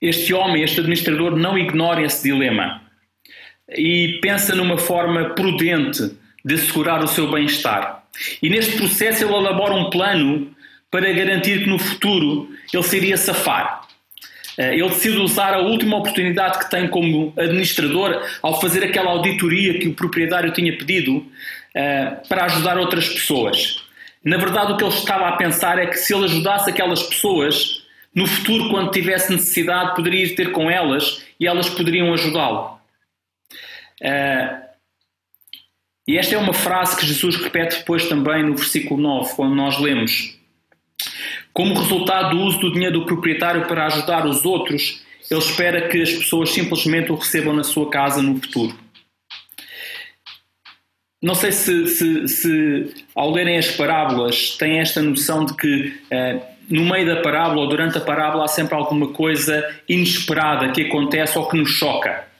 Este 0.00 0.34
homem, 0.34 0.64
este 0.64 0.80
administrador, 0.80 1.36
não 1.36 1.56
ignora 1.56 2.02
esse 2.02 2.24
dilema 2.24 2.82
e 3.68 4.18
pensa 4.20 4.54
numa 4.54 4.76
forma 4.76 5.30
prudente 5.30 6.16
de 6.44 6.54
assegurar 6.54 7.02
o 7.04 7.06
seu 7.06 7.30
bem-estar. 7.30 8.01
E 8.42 8.48
neste 8.48 8.76
processo 8.76 9.24
ele 9.24 9.34
elabora 9.34 9.74
um 9.74 9.90
plano 9.90 10.54
para 10.90 11.10
garantir 11.12 11.64
que 11.64 11.70
no 11.70 11.78
futuro 11.78 12.48
ele 12.72 12.82
se 12.82 12.96
iria 12.96 13.16
safar. 13.16 13.82
Eh, 14.58 14.74
ele 14.74 14.88
decide 14.88 15.18
usar 15.18 15.54
a 15.54 15.60
última 15.60 15.96
oportunidade 15.96 16.58
que 16.58 16.70
tem 16.70 16.88
como 16.88 17.32
administrador 17.38 18.22
ao 18.42 18.60
fazer 18.60 18.84
aquela 18.84 19.10
auditoria 19.10 19.78
que 19.78 19.88
o 19.88 19.94
proprietário 19.94 20.52
tinha 20.52 20.76
pedido 20.76 21.16
uh, 21.16 22.28
para 22.28 22.44
ajudar 22.44 22.78
outras 22.78 23.08
pessoas. 23.08 23.82
Na 24.24 24.36
verdade, 24.36 24.72
o 24.72 24.76
que 24.76 24.84
ele 24.84 24.92
estava 24.92 25.28
a 25.28 25.36
pensar 25.36 25.78
é 25.78 25.86
que 25.86 25.96
se 25.96 26.14
ele 26.14 26.26
ajudasse 26.26 26.70
aquelas 26.70 27.02
pessoas, 27.02 27.82
no 28.14 28.26
futuro, 28.26 28.68
quando 28.68 28.90
tivesse 28.90 29.32
necessidade, 29.32 29.94
poderia 29.94 30.24
ir 30.24 30.34
ter 30.34 30.52
com 30.52 30.70
elas 30.70 31.24
e 31.40 31.46
elas 31.46 31.68
poderiam 31.68 32.12
ajudá-lo. 32.12 32.78
Uh, 34.02 34.61
e 36.06 36.18
esta 36.18 36.34
é 36.34 36.38
uma 36.38 36.52
frase 36.52 36.96
que 36.96 37.06
Jesus 37.06 37.36
repete 37.36 37.78
depois 37.78 38.08
também 38.08 38.42
no 38.42 38.56
versículo 38.56 39.00
9, 39.00 39.34
quando 39.34 39.54
nós 39.54 39.78
lemos: 39.78 40.36
Como 41.52 41.78
resultado 41.78 42.36
do 42.36 42.42
uso 42.42 42.58
do 42.58 42.72
dinheiro 42.72 43.00
do 43.00 43.06
proprietário 43.06 43.66
para 43.66 43.86
ajudar 43.86 44.26
os 44.26 44.44
outros, 44.44 45.02
ele 45.30 45.40
espera 45.40 45.88
que 45.88 46.02
as 46.02 46.12
pessoas 46.12 46.50
simplesmente 46.50 47.12
o 47.12 47.14
recebam 47.14 47.54
na 47.54 47.62
sua 47.62 47.88
casa 47.88 48.20
no 48.20 48.40
futuro. 48.40 48.76
Não 51.22 51.36
sei 51.36 51.52
se, 51.52 51.86
se, 51.86 52.26
se, 52.26 52.94
ao 53.14 53.30
lerem 53.30 53.56
as 53.56 53.70
parábolas 53.70 54.56
têm 54.56 54.80
esta 54.80 55.00
noção 55.00 55.46
de 55.46 55.54
que 55.54 56.00
uh, 56.10 56.42
no 56.68 56.84
meio 56.84 57.06
da 57.06 57.22
parábola 57.22 57.60
ou 57.60 57.68
durante 57.68 57.96
a 57.96 58.00
parábola 58.00 58.44
há 58.44 58.48
sempre 58.48 58.74
alguma 58.74 59.12
coisa 59.12 59.64
inesperada 59.88 60.72
que 60.72 60.82
acontece 60.82 61.38
ou 61.38 61.48
que 61.48 61.56
nos 61.56 61.70
choca. 61.70 62.31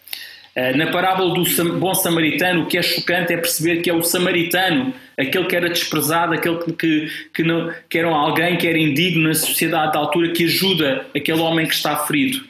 Uh, 0.54 0.76
na 0.76 0.90
parábola 0.90 1.34
do 1.34 1.78
bom 1.78 1.94
samaritano, 1.94 2.62
o 2.62 2.66
que 2.66 2.76
é 2.76 2.82
chocante 2.82 3.32
é 3.32 3.36
perceber 3.36 3.80
que 3.80 3.88
é 3.88 3.94
o 3.94 4.02
samaritano, 4.02 4.92
aquele 5.18 5.46
que 5.46 5.56
era 5.56 5.68
desprezado, 5.68 6.34
aquele 6.34 6.58
que, 6.74 7.10
que, 7.32 7.42
não, 7.42 7.72
que 7.88 7.98
era 7.98 8.08
alguém 8.08 8.58
que 8.58 8.68
era 8.68 8.78
indigno 8.78 9.28
na 9.28 9.34
sociedade 9.34 9.92
da 9.92 9.98
altura, 9.98 10.32
que 10.32 10.44
ajuda 10.44 11.06
aquele 11.16 11.40
homem 11.40 11.66
que 11.66 11.74
está 11.74 11.96
ferido. 11.96 12.44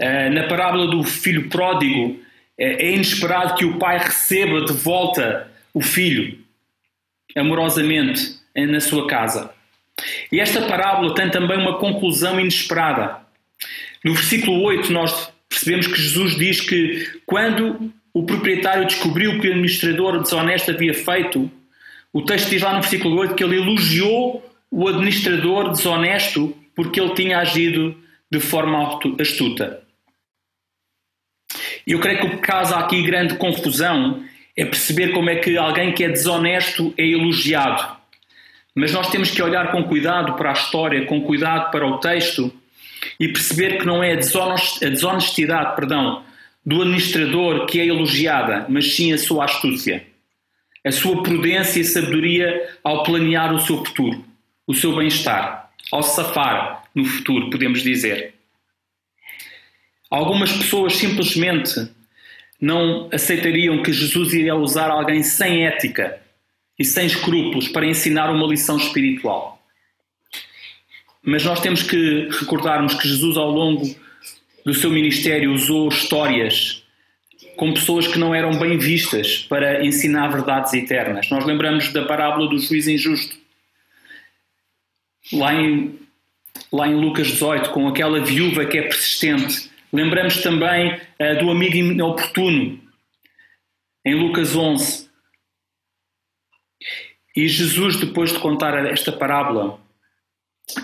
Uh, 0.00 0.30
na 0.32 0.44
parábola 0.44 0.90
do 0.90 1.02
filho 1.04 1.48
pródigo, 1.50 2.18
é, 2.58 2.86
é 2.86 2.92
inesperado 2.92 3.56
que 3.56 3.66
o 3.66 3.78
pai 3.78 3.98
receba 3.98 4.64
de 4.64 4.72
volta 4.72 5.50
o 5.74 5.82
filho, 5.82 6.38
amorosamente, 7.36 8.36
na 8.54 8.80
sua 8.80 9.06
casa. 9.06 9.50
E 10.32 10.40
esta 10.40 10.62
parábola 10.62 11.14
tem 11.14 11.30
também 11.30 11.58
uma 11.58 11.78
conclusão 11.78 12.40
inesperada. 12.40 13.18
No 14.04 14.14
versículo 14.14 14.62
8, 14.62 14.92
nós 14.92 15.32
percebemos 15.56 15.86
que 15.86 16.00
Jesus 16.00 16.36
diz 16.36 16.60
que 16.60 17.20
quando 17.24 17.90
o 18.12 18.24
proprietário 18.24 18.84
descobriu 18.84 19.40
que 19.40 19.48
o 19.48 19.50
administrador 19.50 20.20
desonesto 20.20 20.70
havia 20.70 20.92
feito, 20.92 21.50
o 22.12 22.22
texto 22.22 22.50
diz 22.50 22.60
lá 22.60 22.74
no 22.74 22.82
versículo 22.82 23.18
8 23.20 23.34
que 23.34 23.42
ele 23.42 23.56
elogiou 23.56 24.44
o 24.70 24.86
administrador 24.86 25.70
desonesto 25.70 26.54
porque 26.74 27.00
ele 27.00 27.14
tinha 27.14 27.38
agido 27.38 27.96
de 28.30 28.38
forma 28.38 28.98
astuta. 29.18 29.82
Eu 31.86 32.00
creio 32.00 32.20
que 32.20 32.26
o 32.26 32.30
que 32.30 32.38
causa 32.38 32.76
aqui 32.76 33.02
grande 33.02 33.36
confusão 33.36 34.22
é 34.54 34.64
perceber 34.64 35.12
como 35.12 35.30
é 35.30 35.36
que 35.36 35.56
alguém 35.56 35.94
que 35.94 36.04
é 36.04 36.08
desonesto 36.08 36.92
é 36.98 37.06
elogiado. 37.06 37.96
Mas 38.74 38.92
nós 38.92 39.08
temos 39.08 39.30
que 39.30 39.40
olhar 39.40 39.72
com 39.72 39.84
cuidado 39.84 40.34
para 40.34 40.50
a 40.50 40.52
história, 40.52 41.06
com 41.06 41.22
cuidado 41.22 41.70
para 41.70 41.86
o 41.86 41.98
texto 41.98 42.52
e 43.18 43.28
perceber 43.28 43.78
que 43.78 43.86
não 43.86 44.02
é 44.02 44.12
a 44.12 44.88
desonestidade, 44.88 45.76
perdão, 45.76 46.24
do 46.64 46.82
administrador 46.82 47.66
que 47.66 47.80
é 47.80 47.86
elogiada, 47.86 48.66
mas 48.68 48.94
sim 48.94 49.12
a 49.12 49.18
sua 49.18 49.44
astúcia, 49.44 50.04
a 50.84 50.90
sua 50.90 51.22
prudência 51.22 51.80
e 51.80 51.84
sabedoria 51.84 52.70
ao 52.82 53.02
planear 53.02 53.54
o 53.54 53.60
seu 53.60 53.84
futuro, 53.84 54.24
o 54.66 54.74
seu 54.74 54.94
bem-estar, 54.96 55.70
ao 55.92 56.02
safar 56.02 56.84
no 56.94 57.04
futuro, 57.04 57.50
podemos 57.50 57.82
dizer. 57.82 58.34
Algumas 60.10 60.52
pessoas 60.52 60.96
simplesmente 60.96 61.88
não 62.60 63.08
aceitariam 63.12 63.82
que 63.82 63.92
Jesus 63.92 64.32
iria 64.32 64.54
usar 64.54 64.90
alguém 64.90 65.22
sem 65.22 65.66
ética 65.66 66.20
e 66.78 66.84
sem 66.84 67.06
escrúpulos 67.06 67.68
para 67.68 67.86
ensinar 67.86 68.30
uma 68.30 68.46
lição 68.46 68.76
espiritual. 68.76 69.55
Mas 71.26 71.44
nós 71.44 71.60
temos 71.60 71.82
que 71.82 72.28
recordarmos 72.30 72.94
que 72.94 73.08
Jesus, 73.08 73.36
ao 73.36 73.50
longo 73.50 73.84
do 74.64 74.72
seu 74.72 74.90
ministério, 74.90 75.52
usou 75.52 75.88
histórias 75.88 76.82
com 77.56 77.74
pessoas 77.74 78.06
que 78.06 78.18
não 78.18 78.34
eram 78.34 78.58
bem 78.58 78.78
vistas 78.78 79.38
para 79.48 79.84
ensinar 79.84 80.28
verdades 80.28 80.72
eternas. 80.72 81.28
Nós 81.30 81.44
lembramos 81.44 81.92
da 81.92 82.04
parábola 82.04 82.48
do 82.48 82.58
juiz 82.58 82.86
injusto. 82.86 83.36
Lá 85.32 85.52
em, 85.52 85.98
lá 86.72 86.86
em 86.86 86.94
Lucas 86.94 87.26
18, 87.28 87.70
com 87.70 87.88
aquela 87.88 88.20
viúva 88.20 88.64
que 88.64 88.78
é 88.78 88.82
persistente 88.82 89.68
Lembramos 89.96 90.42
também 90.42 90.94
uh, 90.94 91.38
do 91.38 91.50
amigo 91.50 91.76
inoportuno, 91.76 92.78
em 94.04 94.14
Lucas 94.14 94.54
11. 94.54 95.08
E 97.34 97.48
Jesus, 97.48 97.96
depois 97.96 98.30
de 98.32 98.38
contar 98.38 98.84
esta 98.86 99.10
parábola, 99.10 99.80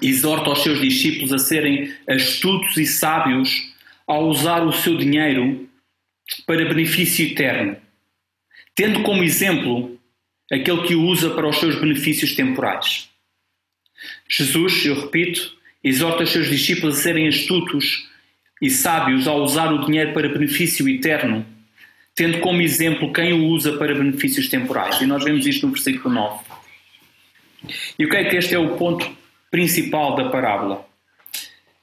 exorta 0.01 0.51
os 0.51 0.62
seus 0.62 0.81
discípulos 0.81 1.33
a 1.33 1.39
serem 1.39 1.93
astutos 2.09 2.77
e 2.77 2.87
sábios 2.87 3.73
ao 4.07 4.29
usar 4.29 4.62
o 4.65 4.73
seu 4.73 4.97
dinheiro 4.97 5.69
para 6.47 6.65
benefício 6.65 7.27
eterno, 7.27 7.77
tendo 8.75 9.03
como 9.03 9.25
exemplo 9.25 9.99
aquele 10.51 10.83
que 10.83 10.95
o 10.95 11.03
usa 11.03 11.31
para 11.31 11.49
os 11.49 11.57
seus 11.57 11.81
benefícios 11.81 12.35
temporais. 12.35 13.09
Jesus, 14.29 14.85
eu 14.85 15.01
repito, 15.01 15.57
exorta 15.83 16.25
os 16.25 16.31
seus 16.31 16.49
discípulos 16.49 16.99
a 16.99 17.03
serem 17.03 17.29
astutos 17.29 18.09
e 18.61 18.71
sábios 18.71 19.27
ao 19.27 19.43
usar 19.43 19.73
o 19.73 19.85
dinheiro 19.85 20.12
para 20.12 20.29
benefício 20.29 20.89
eterno, 20.89 21.45
tendo 22.15 22.41
como 22.41 22.61
exemplo 22.61 23.12
quem 23.12 23.33
o 23.33 23.47
usa 23.47 23.77
para 23.77 23.95
benefícios 23.95 24.49
temporais. 24.49 25.01
E 25.01 25.07
nós 25.07 25.25
vemos 25.25 25.47
isto 25.47 25.67
no 25.67 25.73
versículo 25.73 26.15
9. 26.15 26.45
E 27.99 28.05
o 28.05 28.09
que 28.09 28.17
é 28.17 28.25
que 28.25 28.37
este 28.37 28.55
é 28.55 28.59
o 28.59 28.77
ponto 28.77 29.22
principal 29.52 30.16
da 30.16 30.30
parábola? 30.30 30.85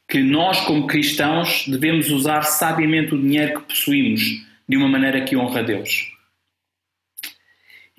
Que 0.08 0.20
nós, 0.22 0.60
como 0.62 0.88
cristãos, 0.88 1.66
devemos 1.68 2.10
usar 2.10 2.42
sabiamente 2.42 3.14
o 3.14 3.22
dinheiro 3.22 3.62
que 3.62 3.68
possuímos 3.68 4.22
de 4.68 4.76
uma 4.76 4.90
maneira 4.90 5.22
que 5.22 5.38
honra 5.38 5.60
a 5.60 5.64
Deus. 5.64 6.12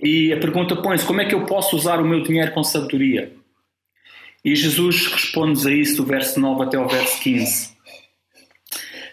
E 0.02 0.32
a 0.32 0.36
pergunta 0.38 0.74
põe-se: 0.76 1.06
como 1.06 1.20
é 1.20 1.24
que 1.24 1.34
eu 1.34 1.46
posso 1.46 1.76
usar 1.76 2.00
o 2.00 2.04
meu 2.04 2.22
dinheiro 2.22 2.52
com 2.52 2.64
sabedoria? 2.64 3.32
E 4.44 4.56
Jesus 4.56 5.06
responde-nos 5.06 5.66
a 5.66 5.72
isso 5.72 5.96
do 5.98 6.04
verso 6.04 6.40
9 6.40 6.64
até 6.64 6.78
o 6.78 6.88
verso 6.88 7.22
15. 7.22 7.76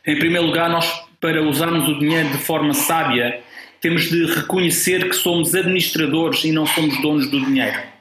Em 0.06 0.18
primeiro 0.18 0.48
lugar, 0.48 0.70
nós, 0.70 0.90
para 1.20 1.44
usarmos 1.44 1.88
o 1.90 2.00
dinheiro 2.00 2.30
de 2.30 2.38
forma 2.38 2.74
sábia, 2.74 3.44
temos 3.82 4.10
de 4.10 4.26
reconhecer 4.26 5.08
que 5.08 5.16
somos 5.16 5.54
administradores 5.54 6.44
e 6.46 6.52
não 6.52 6.66
somos 6.66 7.00
donos 7.02 7.30
do 7.30 7.46
dinheiro. 7.46 7.97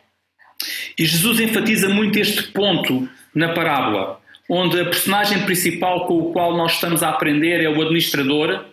E 0.99 1.05
Jesus 1.05 1.41
enfatiza 1.41 1.89
muito 1.89 2.19
este 2.19 2.45
ponto 2.45 3.09
na 3.35 3.53
parábola, 3.53 4.21
onde 4.49 4.81
a 4.81 4.85
personagem 4.85 5.45
principal 5.45 6.07
com 6.07 6.19
o 6.19 6.33
qual 6.33 6.57
nós 6.57 6.73
estamos 6.73 7.03
a 7.03 7.11
aprender 7.11 7.63
é 7.63 7.69
o 7.69 7.83
administrador, 7.83 8.65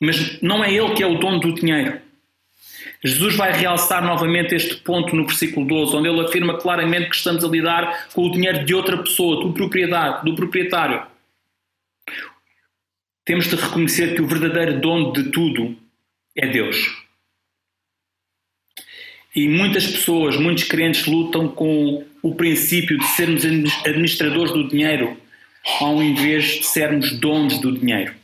mas 0.00 0.40
não 0.40 0.64
é 0.64 0.72
ele 0.72 0.94
que 0.94 1.02
é 1.02 1.06
o 1.06 1.18
dono 1.18 1.40
do 1.40 1.54
dinheiro. 1.54 2.00
Jesus 3.04 3.34
vai 3.36 3.52
realçar 3.52 4.04
novamente 4.04 4.54
este 4.54 4.76
ponto 4.76 5.14
no 5.14 5.26
versículo 5.26 5.66
12, 5.66 5.96
onde 5.96 6.08
ele 6.08 6.20
afirma 6.20 6.58
claramente 6.58 7.10
que 7.10 7.16
estamos 7.16 7.44
a 7.44 7.48
lidar 7.48 8.08
com 8.14 8.26
o 8.26 8.30
dinheiro 8.30 8.64
de 8.64 8.74
outra 8.74 8.98
pessoa, 8.98 9.42
do 9.42 9.52
proprietário. 9.52 10.24
Do 10.24 10.34
proprietário. 10.34 11.06
Temos 13.24 13.48
de 13.48 13.56
reconhecer 13.56 14.14
que 14.14 14.22
o 14.22 14.26
verdadeiro 14.26 14.80
dono 14.80 15.12
de 15.12 15.30
tudo 15.30 15.76
é 16.36 16.46
Deus. 16.46 17.09
E 19.34 19.48
muitas 19.48 19.86
pessoas, 19.86 20.36
muitos 20.36 20.64
crentes 20.64 21.06
lutam 21.06 21.48
com 21.48 22.04
o 22.22 22.34
princípio 22.34 22.98
de 22.98 23.06
sermos 23.06 23.44
administradores 23.84 24.52
do 24.52 24.68
dinheiro 24.68 25.16
ao 25.80 26.02
invés 26.02 26.44
de 26.44 26.66
sermos 26.66 27.12
donos 27.12 27.58
do 27.60 27.78
dinheiro. 27.78 28.14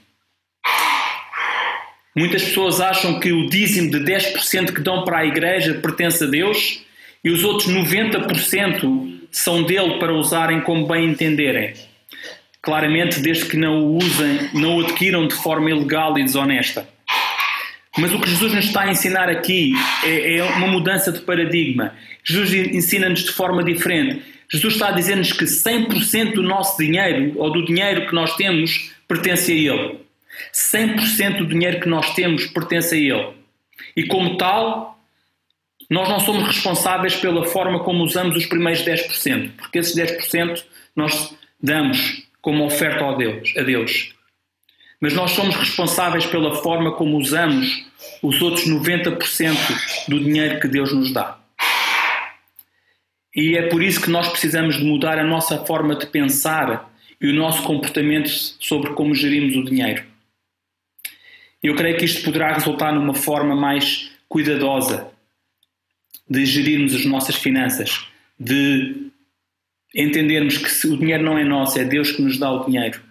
Muitas 2.16 2.42
pessoas 2.44 2.80
acham 2.80 3.20
que 3.20 3.30
o 3.30 3.48
dízimo 3.48 3.90
de 3.90 3.98
10% 4.00 4.72
que 4.72 4.80
dão 4.80 5.04
para 5.04 5.18
a 5.18 5.26
igreja 5.26 5.74
pertence 5.74 6.24
a 6.24 6.26
Deus 6.26 6.82
e 7.22 7.30
os 7.30 7.44
outros 7.44 7.68
90% 7.68 9.20
são 9.30 9.62
dele 9.62 9.98
para 9.98 10.14
usarem 10.14 10.60
como 10.62 10.86
bem 10.86 11.10
entenderem 11.10 11.74
claramente 12.66 13.20
desde 13.20 13.44
que 13.44 13.56
não 13.56 13.78
o 13.78 13.96
usem, 13.96 14.50
não 14.52 14.78
o 14.78 14.80
adquiram 14.80 15.28
de 15.28 15.34
forma 15.36 15.70
ilegal 15.70 16.18
e 16.18 16.24
desonesta. 16.24 16.88
Mas 17.98 18.12
o 18.12 18.20
que 18.20 18.28
Jesus 18.28 18.52
nos 18.52 18.64
está 18.66 18.82
a 18.82 18.90
ensinar 18.90 19.28
aqui 19.28 19.72
é, 20.04 20.36
é 20.36 20.44
uma 20.44 20.66
mudança 20.66 21.10
de 21.10 21.20
paradigma. 21.20 21.94
Jesus 22.22 22.52
ensina-nos 22.52 23.24
de 23.24 23.32
forma 23.32 23.64
diferente. 23.64 24.22
Jesus 24.48 24.74
está 24.74 24.88
a 24.88 24.92
dizer-nos 24.92 25.32
que 25.32 25.44
100% 25.44 26.34
do 26.34 26.42
nosso 26.42 26.76
dinheiro, 26.78 27.32
ou 27.36 27.50
do 27.50 27.64
dinheiro 27.64 28.06
que 28.06 28.14
nós 28.14 28.36
temos, 28.36 28.92
pertence 29.08 29.50
a 29.50 29.54
Ele. 29.54 30.00
100% 30.52 31.38
do 31.38 31.46
dinheiro 31.46 31.80
que 31.80 31.88
nós 31.88 32.14
temos 32.14 32.46
pertence 32.46 32.94
a 32.94 32.98
Ele. 32.98 33.34
E 33.96 34.06
como 34.06 34.36
tal, 34.36 34.98
nós 35.90 36.08
não 36.08 36.20
somos 36.20 36.46
responsáveis 36.46 37.16
pela 37.16 37.44
forma 37.44 37.82
como 37.82 38.04
usamos 38.04 38.36
os 38.36 38.46
primeiros 38.46 38.82
10%, 38.82 39.52
porque 39.56 39.78
esses 39.78 39.96
10% 39.96 40.62
nós 40.94 41.34
damos 41.60 42.26
como 42.40 42.64
oferta 42.64 43.04
a 43.04 43.14
Deus, 43.14 43.52
a 43.56 43.62
Deus. 43.62 44.15
Mas 45.00 45.14
nós 45.14 45.32
somos 45.32 45.54
responsáveis 45.56 46.24
pela 46.26 46.54
forma 46.56 46.92
como 46.92 47.18
usamos 47.18 47.84
os 48.22 48.40
outros 48.40 48.66
90% 48.66 49.56
do 50.08 50.20
dinheiro 50.20 50.60
que 50.60 50.68
Deus 50.68 50.92
nos 50.92 51.12
dá. 51.12 51.38
E 53.34 53.56
é 53.56 53.68
por 53.68 53.82
isso 53.82 54.00
que 54.00 54.10
nós 54.10 54.28
precisamos 54.28 54.76
de 54.78 54.84
mudar 54.84 55.18
a 55.18 55.24
nossa 55.24 55.64
forma 55.66 55.94
de 55.94 56.06
pensar 56.06 56.90
e 57.20 57.28
o 57.28 57.34
nosso 57.34 57.62
comportamento 57.62 58.28
sobre 58.28 58.94
como 58.94 59.14
gerimos 59.14 59.56
o 59.56 59.64
dinheiro. 59.64 60.04
Eu 61.62 61.74
creio 61.74 61.98
que 61.98 62.04
isto 62.04 62.24
poderá 62.24 62.54
resultar 62.54 62.92
numa 62.92 63.14
forma 63.14 63.54
mais 63.54 64.10
cuidadosa 64.28 65.10
de 66.28 66.44
gerirmos 66.46 66.94
as 66.94 67.04
nossas 67.04 67.36
finanças, 67.36 68.06
de 68.38 69.10
entendermos 69.94 70.56
que 70.58 70.86
o 70.88 70.96
dinheiro 70.96 71.22
não 71.22 71.38
é 71.38 71.44
nosso, 71.44 71.78
é 71.78 71.84
Deus 71.84 72.12
que 72.12 72.22
nos 72.22 72.38
dá 72.38 72.50
o 72.50 72.64
dinheiro 72.64 73.05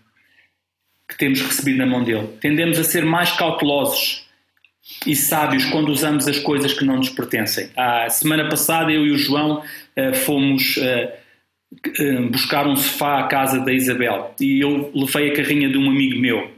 que 1.08 1.18
temos 1.18 1.42
recebido 1.42 1.78
na 1.78 1.86
mão 1.86 2.04
dele. 2.04 2.30
Tendemos 2.42 2.80
a 2.80 2.84
ser 2.84 3.06
mais 3.06 3.32
cautelosos 3.32 4.26
e 5.06 5.16
sábios 5.16 5.66
quando 5.66 5.90
usamos 5.90 6.28
as 6.28 6.40
coisas 6.40 6.74
que 6.74 6.86
não 6.86 6.98
nos 6.98 7.10
pertencem. 7.10 7.70
A 7.76 8.10
semana 8.10 8.48
passada 8.50 8.92
eu 8.92 9.06
e 9.06 9.12
o 9.12 9.18
João 9.18 9.60
uh, 9.62 10.16
fomos 10.16 10.78
uh, 10.78 11.10
uh, 12.02 12.30
buscar 12.30 12.68
um 12.68 12.76
sofá 12.76 13.20
à 13.20 13.28
casa 13.28 13.60
da 13.60 13.74
Isabel 13.74 14.34
e 14.40 14.62
eu 14.62 14.92
levei 14.94 15.32
a 15.32 15.36
carrinha 15.36 15.70
de 15.70 15.78
um 15.78 15.90
amigo 15.90 16.20
meu. 16.20 16.52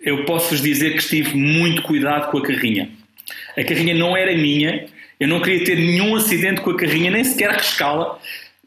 eu 0.00 0.24
posso-vos 0.24 0.62
dizer 0.62 0.92
que 0.92 0.98
estive 0.98 1.36
muito 1.36 1.82
cuidado 1.82 2.30
com 2.30 2.38
a 2.38 2.42
carrinha. 2.42 2.90
A 3.56 3.64
carrinha 3.64 3.94
não 3.94 4.16
era 4.16 4.36
minha, 4.36 4.86
eu 5.18 5.28
não 5.28 5.40
queria 5.40 5.64
ter 5.64 5.76
nenhum 5.76 6.16
acidente 6.16 6.60
com 6.60 6.70
a 6.70 6.76
carrinha, 6.76 7.10
nem 7.10 7.24
sequer 7.24 7.50
arriscá-la 7.50 8.18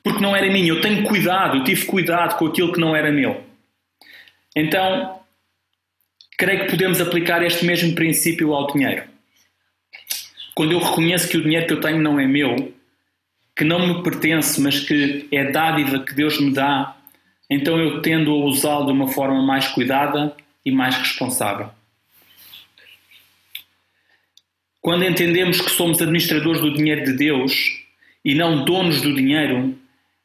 porque 0.04 0.22
não 0.22 0.36
era 0.36 0.50
minha. 0.50 0.70
Eu 0.70 0.82
tenho 0.82 1.04
cuidado, 1.04 1.58
eu 1.58 1.64
tive 1.64 1.86
cuidado 1.86 2.38
com 2.38 2.46
aquilo 2.46 2.72
que 2.72 2.80
não 2.80 2.96
era 2.96 3.12
meu. 3.12 3.47
Então, 4.60 5.20
creio 6.36 6.66
que 6.66 6.72
podemos 6.72 7.00
aplicar 7.00 7.44
este 7.44 7.64
mesmo 7.64 7.94
princípio 7.94 8.56
ao 8.56 8.66
dinheiro. 8.74 9.04
Quando 10.56 10.72
eu 10.72 10.80
reconheço 10.80 11.30
que 11.30 11.38
o 11.38 11.44
dinheiro 11.44 11.68
que 11.68 11.74
eu 11.74 11.80
tenho 11.80 12.02
não 12.02 12.20
é 12.20 12.26
meu, 12.26 12.74
que 13.56 13.64
não 13.64 13.88
me 13.88 14.02
pertence, 14.02 14.60
mas 14.60 14.80
que 14.80 15.28
é 15.32 15.52
dádiva 15.52 16.04
que 16.04 16.12
Deus 16.12 16.42
me 16.42 16.52
dá, 16.52 16.98
então 17.48 17.78
eu 17.80 18.02
tendo 18.02 18.32
a 18.32 18.46
usá-lo 18.46 18.88
de 18.88 18.94
uma 18.94 19.08
forma 19.08 19.44
mais 19.46 19.68
cuidada 19.68 20.36
e 20.66 20.72
mais 20.72 20.98
responsável. 20.98 21.70
Quando 24.82 25.06
entendemos 25.06 25.62
que 25.62 25.70
somos 25.70 26.02
administradores 26.02 26.62
do 26.62 26.74
dinheiro 26.74 27.06
de 27.06 27.14
Deus, 27.14 27.54
e 28.26 28.34
não 28.34 28.66
donos 28.66 29.02
do 29.04 29.14
dinheiro, 29.14 29.78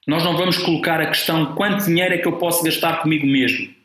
nós 0.06 0.24
não 0.24 0.38
vamos 0.38 0.56
colocar 0.56 1.02
a 1.02 1.08
questão 1.08 1.54
quanto 1.54 1.84
dinheiro 1.84 2.14
é 2.14 2.18
que 2.18 2.26
eu 2.26 2.38
posso 2.38 2.64
gastar 2.64 3.02
comigo 3.02 3.26
mesmo, 3.26 3.81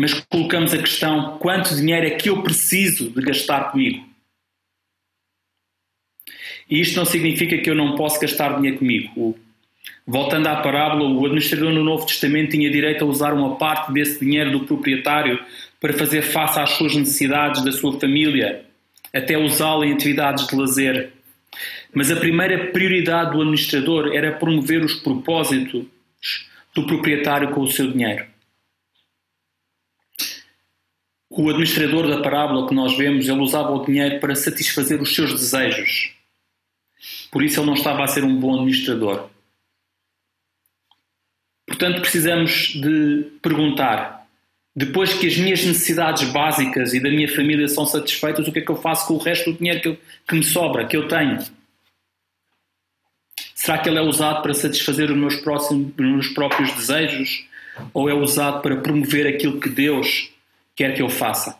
mas 0.00 0.14
colocamos 0.14 0.72
a 0.72 0.78
questão 0.78 1.36
quanto 1.36 1.76
dinheiro 1.76 2.06
é 2.06 2.10
que 2.10 2.30
eu 2.30 2.42
preciso 2.42 3.10
de 3.10 3.20
gastar 3.20 3.70
comigo. 3.70 4.02
E 6.70 6.80
isto 6.80 6.96
não 6.96 7.04
significa 7.04 7.58
que 7.58 7.68
eu 7.68 7.74
não 7.74 7.96
posso 7.96 8.18
gastar 8.18 8.56
dinheiro 8.56 8.78
comigo. 8.78 9.38
Voltando 10.06 10.46
à 10.46 10.56
parábola, 10.56 11.06
o 11.06 11.26
administrador 11.26 11.70
no 11.70 11.84
Novo 11.84 12.06
Testamento 12.06 12.52
tinha 12.52 12.70
direito 12.70 13.04
a 13.04 13.08
usar 13.08 13.34
uma 13.34 13.56
parte 13.56 13.92
desse 13.92 14.24
dinheiro 14.24 14.52
do 14.52 14.60
proprietário 14.60 15.38
para 15.78 15.92
fazer 15.92 16.22
face 16.22 16.58
às 16.58 16.70
suas 16.70 16.96
necessidades 16.96 17.62
da 17.62 17.70
sua 17.70 18.00
família, 18.00 18.64
até 19.12 19.36
usá-lo 19.36 19.84
em 19.84 19.92
atividades 19.92 20.46
de 20.46 20.56
lazer. 20.56 21.12
Mas 21.92 22.10
a 22.10 22.16
primeira 22.16 22.68
prioridade 22.68 23.32
do 23.32 23.42
administrador 23.42 24.16
era 24.16 24.32
promover 24.32 24.82
os 24.82 24.94
propósitos 24.94 25.84
do 26.74 26.86
proprietário 26.86 27.50
com 27.50 27.60
o 27.60 27.70
seu 27.70 27.92
dinheiro. 27.92 28.29
O 31.30 31.48
administrador 31.48 32.08
da 32.08 32.20
parábola 32.20 32.68
que 32.68 32.74
nós 32.74 32.96
vemos, 32.98 33.28
ele 33.28 33.38
usava 33.38 33.70
o 33.70 33.84
dinheiro 33.84 34.18
para 34.18 34.34
satisfazer 34.34 35.00
os 35.00 35.14
seus 35.14 35.30
desejos. 35.32 36.12
Por 37.30 37.44
isso 37.44 37.60
ele 37.60 37.66
não 37.66 37.74
estava 37.74 38.02
a 38.02 38.08
ser 38.08 38.24
um 38.24 38.34
bom 38.34 38.54
administrador. 38.54 39.30
Portanto, 41.68 42.00
precisamos 42.00 42.72
de 42.74 43.30
perguntar: 43.40 44.26
depois 44.74 45.14
que 45.14 45.28
as 45.28 45.36
minhas 45.36 45.64
necessidades 45.64 46.28
básicas 46.32 46.94
e 46.94 47.00
da 47.00 47.08
minha 47.08 47.28
família 47.32 47.68
são 47.68 47.86
satisfeitas, 47.86 48.48
o 48.48 48.52
que 48.52 48.58
é 48.58 48.62
que 48.62 48.70
eu 48.70 48.82
faço 48.82 49.06
com 49.06 49.14
o 49.14 49.18
resto 49.18 49.52
do 49.52 49.58
dinheiro 49.58 49.80
que, 49.80 49.88
eu, 49.88 49.98
que 50.26 50.34
me 50.34 50.42
sobra, 50.42 50.84
que 50.84 50.96
eu 50.96 51.06
tenho? 51.06 51.38
Será 53.54 53.78
que 53.78 53.88
ele 53.88 53.98
é 53.98 54.02
usado 54.02 54.42
para 54.42 54.52
satisfazer 54.52 55.10
os 55.10 55.16
meus, 55.16 55.36
próximos, 55.36 55.92
os 55.96 56.06
meus 56.06 56.28
próprios 56.28 56.72
desejos? 56.72 57.46
Ou 57.94 58.10
é 58.10 58.14
usado 58.14 58.62
para 58.62 58.76
promover 58.76 59.28
aquilo 59.28 59.60
que 59.60 59.68
Deus 59.68 60.30
quer 60.80 60.94
que 60.94 61.02
eu 61.02 61.10
faça? 61.10 61.58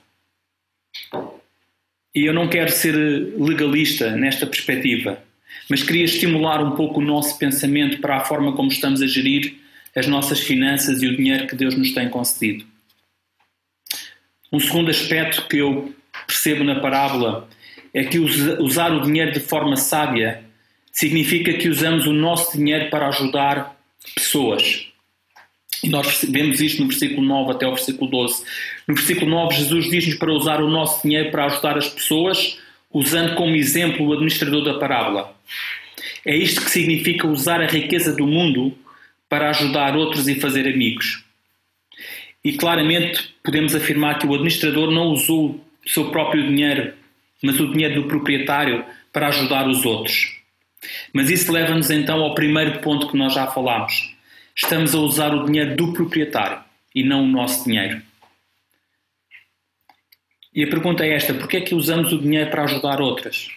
E 2.15 2.25
eu 2.25 2.33
não 2.33 2.49
quero 2.49 2.73
ser 2.73 2.95
legalista 3.37 4.13
nesta 4.13 4.47
perspectiva, 4.47 5.23
mas 5.69 5.83
queria 5.83 6.07
estimular 6.07 6.65
um 6.65 6.75
pouco 6.75 7.01
o 7.01 7.05
nosso 7.05 7.39
pensamento 7.39 8.01
para 8.01 8.17
a 8.17 8.25
forma 8.25 8.57
como 8.57 8.71
estamos 8.71 9.03
a 9.03 9.07
gerir 9.07 9.57
as 9.95 10.07
nossas 10.07 10.41
finanças 10.41 11.03
e 11.03 11.07
o 11.07 11.15
dinheiro 11.15 11.47
que 11.47 11.55
Deus 11.55 11.77
nos 11.77 11.93
tem 11.93 12.09
concedido. 12.09 12.65
Um 14.51 14.59
segundo 14.59 14.91
aspecto 14.91 15.47
que 15.49 15.59
eu 15.59 15.95
percebo 16.27 16.65
na 16.65 16.81
parábola 16.81 17.47
é 17.93 18.03
que 18.05 18.19
usar 18.19 18.91
o 18.91 19.03
dinheiro 19.03 19.33
de 19.33 19.41
forma 19.41 19.77
sábia 19.77 20.43
significa 20.91 21.53
que 21.53 21.69
usamos 21.69 22.07
o 22.07 22.13
nosso 22.15 22.57
dinheiro 22.57 22.89
para 22.89 23.09
ajudar 23.09 23.79
pessoas. 24.15 24.87
E 25.83 25.89
nós 25.89 26.25
vemos 26.29 26.61
isto 26.61 26.83
no 26.83 26.89
versículo 26.89 27.27
9 27.27 27.53
até 27.53 27.67
o 27.67 27.75
versículo 27.75 28.11
12. 28.11 28.45
No 28.87 28.95
versículo 28.95 29.31
9, 29.31 29.57
Jesus 29.57 29.91
diz-nos 29.91 30.17
para 30.17 30.33
usar 30.33 30.61
o 30.61 30.69
nosso 30.69 31.03
dinheiro 31.03 31.31
para 31.31 31.47
ajudar 31.47 31.79
as 31.79 31.89
pessoas, 31.89 32.59
usando 32.93 33.35
como 33.35 33.57
exemplo 33.57 34.07
o 34.07 34.13
administrador 34.13 34.63
da 34.63 34.79
parábola. 34.79 35.35
É 36.25 36.37
isto 36.37 36.63
que 36.63 36.71
significa 36.71 37.27
usar 37.27 37.61
a 37.61 37.67
riqueza 37.67 38.15
do 38.15 38.27
mundo 38.27 38.77
para 39.29 39.49
ajudar 39.51 39.97
outros 39.97 40.29
e 40.29 40.35
fazer 40.35 40.67
amigos. 40.67 41.25
E 42.45 42.53
claramente 42.55 43.35
podemos 43.43 43.75
afirmar 43.75 44.19
que 44.19 44.27
o 44.27 44.35
administrador 44.35 44.91
não 44.91 45.09
usou 45.09 45.65
o 45.85 45.89
seu 45.89 46.11
próprio 46.11 46.47
dinheiro, 46.47 46.93
mas 47.43 47.59
o 47.61 47.73
dinheiro 47.73 48.03
do 48.03 48.09
proprietário 48.09 48.85
para 49.13 49.29
ajudar 49.29 49.69
os 49.69 49.85
outros. 49.85 50.39
Mas 51.13 51.31
isso 51.31 51.53
leva-nos 51.53 51.91
então 51.91 52.21
ao 52.23 52.35
primeiro 52.35 52.81
ponto 52.81 53.09
que 53.09 53.17
nós 53.17 53.35
já 53.35 53.47
falámos. 53.47 54.15
Estamos 54.63 54.95
a 54.95 54.99
usar 54.99 55.35
o 55.35 55.47
dinheiro 55.47 55.75
do 55.75 55.93
proprietário 55.95 56.63
e 56.95 57.03
não 57.03 57.25
o 57.25 57.27
nosso 57.27 57.65
dinheiro. 57.65 58.03
E 60.55 60.63
a 60.63 60.69
pergunta 60.69 61.05
é 61.05 61.15
esta: 61.15 61.33
porquê 61.33 61.57
é 61.57 61.61
que 61.63 61.75
usamos 61.75 62.13
o 62.13 62.21
dinheiro 62.21 62.51
para 62.51 62.65
ajudar 62.65 63.01
outras? 63.01 63.49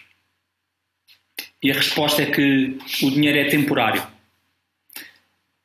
E 1.62 1.70
a 1.70 1.74
resposta 1.74 2.22
é 2.22 2.26
que 2.26 2.78
o 3.02 3.10
dinheiro 3.10 3.38
é 3.38 3.44
temporário. 3.44 4.02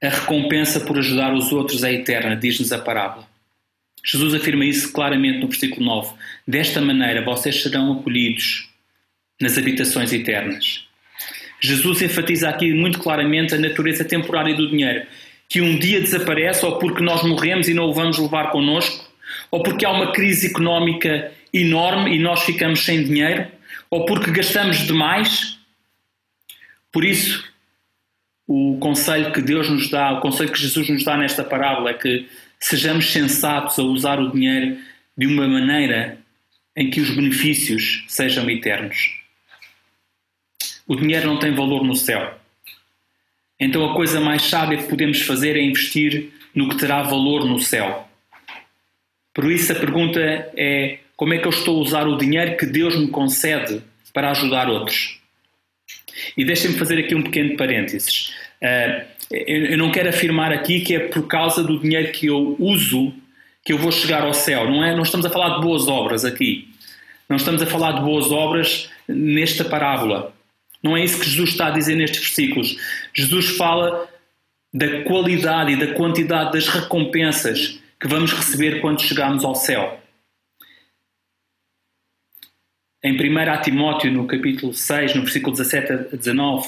A 0.01 0.09
recompensa 0.09 0.81
por 0.81 0.97
ajudar 0.97 1.33
os 1.33 1.53
outros 1.53 1.83
é 1.83 1.93
eterna, 1.93 2.35
diz-nos 2.35 2.73
a 2.73 2.79
parábola. 2.79 3.27
Jesus 4.03 4.33
afirma 4.33 4.65
isso 4.65 4.91
claramente 4.91 5.39
no 5.39 5.47
versículo 5.47 5.85
9. 5.85 6.15
Desta 6.45 6.81
maneira 6.81 7.23
vocês 7.23 7.61
serão 7.61 7.93
acolhidos 7.93 8.69
nas 9.39 9.57
habitações 9.57 10.11
eternas. 10.11 10.85
Jesus 11.61 12.01
enfatiza 12.01 12.49
aqui 12.49 12.73
muito 12.73 12.99
claramente 12.99 13.53
a 13.53 13.57
natureza 13.57 14.05
temporária 14.05 14.55
do 14.55 14.69
dinheiro, 14.69 15.05
que 15.49 15.59
um 15.59 15.79
dia 15.79 15.99
desaparece 15.99 16.63
ou 16.63 16.77
porque 16.77 17.01
nós 17.01 17.23
morremos 17.23 17.67
e 17.67 17.73
não 17.73 17.85
o 17.85 17.93
vamos 17.93 18.19
levar 18.19 18.51
connosco, 18.51 19.09
ou 19.49 19.63
porque 19.63 19.83
há 19.83 19.89
uma 19.89 20.13
crise 20.13 20.47
económica 20.47 21.31
enorme 21.51 22.15
e 22.15 22.19
nós 22.19 22.43
ficamos 22.43 22.85
sem 22.85 23.03
dinheiro, 23.03 23.47
ou 23.89 24.05
porque 24.05 24.29
gastamos 24.29 24.85
demais. 24.85 25.57
Por 26.91 27.03
isso, 27.03 27.43
o 28.47 28.77
conselho 28.79 29.31
que 29.33 29.41
Deus 29.41 29.67
nos 29.69 29.89
dá, 29.89 30.11
o 30.13 30.21
conselho 30.21 30.51
que 30.51 30.59
Jesus 30.59 30.87
nos 30.87 31.03
dá 31.03 31.17
nesta 31.17 31.43
parábola 31.43 31.89
é 31.89 31.93
que 31.95 32.29
sejamos 32.59 33.11
sensatos 33.11 33.79
a 33.79 33.83
usar 33.83 34.19
o 34.19 34.31
dinheiro 34.31 34.77
de 35.17 35.25
uma 35.25 35.47
maneira 35.47 36.19
em 36.75 36.89
que 36.89 37.01
os 37.01 37.09
benefícios 37.09 38.05
sejam 38.07 38.47
eternos. 38.49 39.19
O 40.87 40.95
dinheiro 40.95 41.27
não 41.27 41.39
tem 41.39 41.53
valor 41.53 41.83
no 41.83 41.95
céu. 41.95 42.38
Então 43.59 43.89
a 43.89 43.93
coisa 43.93 44.19
mais 44.21 44.43
sábia 44.43 44.77
que 44.77 44.87
podemos 44.87 45.21
fazer 45.21 45.57
é 45.57 45.61
investir 45.61 46.31
no 46.55 46.69
que 46.69 46.77
terá 46.77 47.01
valor 47.03 47.45
no 47.45 47.59
céu. 47.59 48.07
Por 49.33 49.51
isso 49.51 49.71
a 49.71 49.75
pergunta 49.75 50.19
é: 50.55 50.99
como 51.15 51.33
é 51.33 51.37
que 51.37 51.45
eu 51.45 51.51
estou 51.51 51.77
a 51.77 51.81
usar 51.81 52.07
o 52.07 52.17
dinheiro 52.17 52.57
que 52.57 52.65
Deus 52.65 52.97
me 52.97 53.09
concede 53.09 53.81
para 54.13 54.31
ajudar 54.31 54.69
outros? 54.69 55.19
E 56.37 56.45
deixem-me 56.45 56.77
fazer 56.77 56.99
aqui 56.99 57.15
um 57.15 57.23
pequeno 57.23 57.55
parênteses. 57.57 58.33
Uh, 58.61 59.05
eu 59.31 59.77
não 59.77 59.91
quero 59.91 60.09
afirmar 60.09 60.51
aqui 60.51 60.81
que 60.81 60.95
é 60.95 60.99
por 60.99 61.27
causa 61.27 61.63
do 61.63 61.79
dinheiro 61.79 62.11
que 62.11 62.27
eu 62.27 62.55
uso 62.59 63.13
que 63.63 63.71
eu 63.71 63.77
vou 63.77 63.91
chegar 63.91 64.23
ao 64.23 64.33
céu. 64.33 64.65
Não, 64.69 64.83
é, 64.83 64.95
não 64.95 65.03
estamos 65.03 65.25
a 65.25 65.29
falar 65.29 65.55
de 65.55 65.61
boas 65.61 65.87
obras 65.87 66.25
aqui. 66.25 66.67
Não 67.29 67.37
estamos 67.37 67.61
a 67.61 67.65
falar 67.65 67.91
de 67.91 68.01
boas 68.01 68.31
obras 68.31 68.89
nesta 69.07 69.63
parábola. 69.63 70.33
Não 70.81 70.95
é 70.95 71.03
isso 71.03 71.19
que 71.19 71.29
Jesus 71.29 71.49
está 71.49 71.67
a 71.67 71.71
dizer 71.71 71.95
nestes 71.95 72.19
versículos. 72.19 72.77
Jesus 73.13 73.57
fala 73.57 74.07
da 74.73 75.03
qualidade 75.03 75.73
e 75.73 75.75
da 75.75 75.93
quantidade 75.93 76.53
das 76.53 76.67
recompensas 76.67 77.79
que 77.99 78.07
vamos 78.07 78.31
receber 78.31 78.79
quando 78.81 79.01
chegarmos 79.01 79.43
ao 79.43 79.55
céu. 79.55 79.99
Em 83.03 83.13
1 83.13 83.61
Timóteo, 83.61 84.11
no 84.11 84.27
capítulo 84.27 84.73
6, 84.73 85.15
no 85.15 85.21
versículo 85.21 85.55
17 85.55 85.91
a 85.91 86.15
19, 86.15 86.67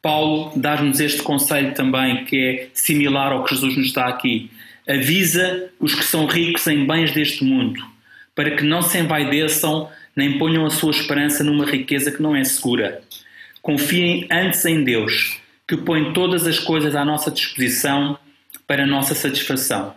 Paulo 0.00 0.52
dá-nos 0.56 1.00
este 1.00 1.22
conselho 1.22 1.74
também, 1.74 2.24
que 2.24 2.36
é 2.36 2.68
similar 2.72 3.32
ao 3.32 3.44
que 3.44 3.54
Jesus 3.54 3.76
nos 3.76 3.92
dá 3.92 4.06
aqui. 4.06 4.50
Avisa 4.88 5.70
os 5.78 5.94
que 5.94 6.04
são 6.04 6.26
ricos 6.26 6.66
em 6.66 6.86
bens 6.86 7.12
deste 7.12 7.44
mundo, 7.44 7.80
para 8.34 8.56
que 8.56 8.64
não 8.64 8.82
se 8.82 8.98
envaideçam 8.98 9.88
nem 10.14 10.38
ponham 10.38 10.66
a 10.66 10.70
sua 10.70 10.90
esperança 10.90 11.42
numa 11.42 11.64
riqueza 11.64 12.10
que 12.10 12.22
não 12.22 12.36
é 12.36 12.44
segura. 12.44 13.02
Confiem 13.62 14.26
antes 14.28 14.64
em 14.64 14.82
Deus, 14.82 15.40
que 15.68 15.76
põe 15.76 16.12
todas 16.12 16.48
as 16.48 16.58
coisas 16.58 16.96
à 16.96 17.04
nossa 17.04 17.30
disposição 17.30 18.18
para 18.66 18.82
a 18.82 18.86
nossa 18.86 19.14
satisfação. 19.14 19.94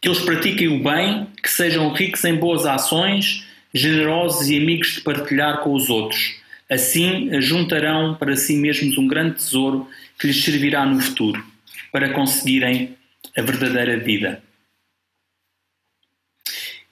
Que 0.00 0.08
eles 0.08 0.20
pratiquem 0.20 0.68
o 0.68 0.82
bem, 0.82 1.26
que 1.42 1.50
sejam 1.50 1.92
ricos 1.92 2.24
em 2.24 2.34
boas 2.34 2.64
ações 2.64 3.46
generosos 3.74 4.48
e 4.48 4.56
amigos 4.56 4.94
de 4.94 5.00
partilhar 5.02 5.60
com 5.60 5.74
os 5.74 5.90
outros. 5.90 6.36
Assim, 6.70 7.28
juntarão 7.42 8.14
para 8.14 8.36
si 8.36 8.56
mesmos 8.56 8.96
um 8.96 9.06
grande 9.06 9.36
tesouro 9.36 9.86
que 10.18 10.26
lhes 10.26 10.42
servirá 10.42 10.86
no 10.86 11.00
futuro, 11.00 11.44
para 11.92 12.12
conseguirem 12.14 12.96
a 13.36 13.42
verdadeira 13.42 13.98
vida. 13.98 14.42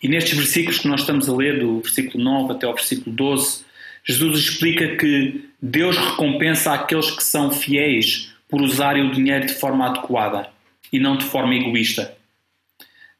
E 0.02 0.08
nestes 0.08 0.36
versículos 0.36 0.78
que 0.78 0.88
nós 0.88 1.00
estamos 1.00 1.28
a 1.28 1.34
ler, 1.34 1.58
do 1.58 1.80
versículo 1.80 2.22
9 2.22 2.52
até 2.52 2.66
ao 2.66 2.74
versículo 2.74 3.16
12, 3.16 3.65
Jesus 4.06 4.38
explica 4.38 4.96
que 4.96 5.44
Deus 5.60 5.96
recompensa 5.96 6.72
aqueles 6.72 7.10
que 7.10 7.24
são 7.24 7.50
fiéis 7.50 8.32
por 8.48 8.62
usarem 8.62 9.08
o 9.08 9.12
dinheiro 9.12 9.46
de 9.46 9.54
forma 9.54 9.86
adequada 9.86 10.48
e 10.92 11.00
não 11.00 11.16
de 11.16 11.24
forma 11.24 11.54
egoísta. 11.54 12.16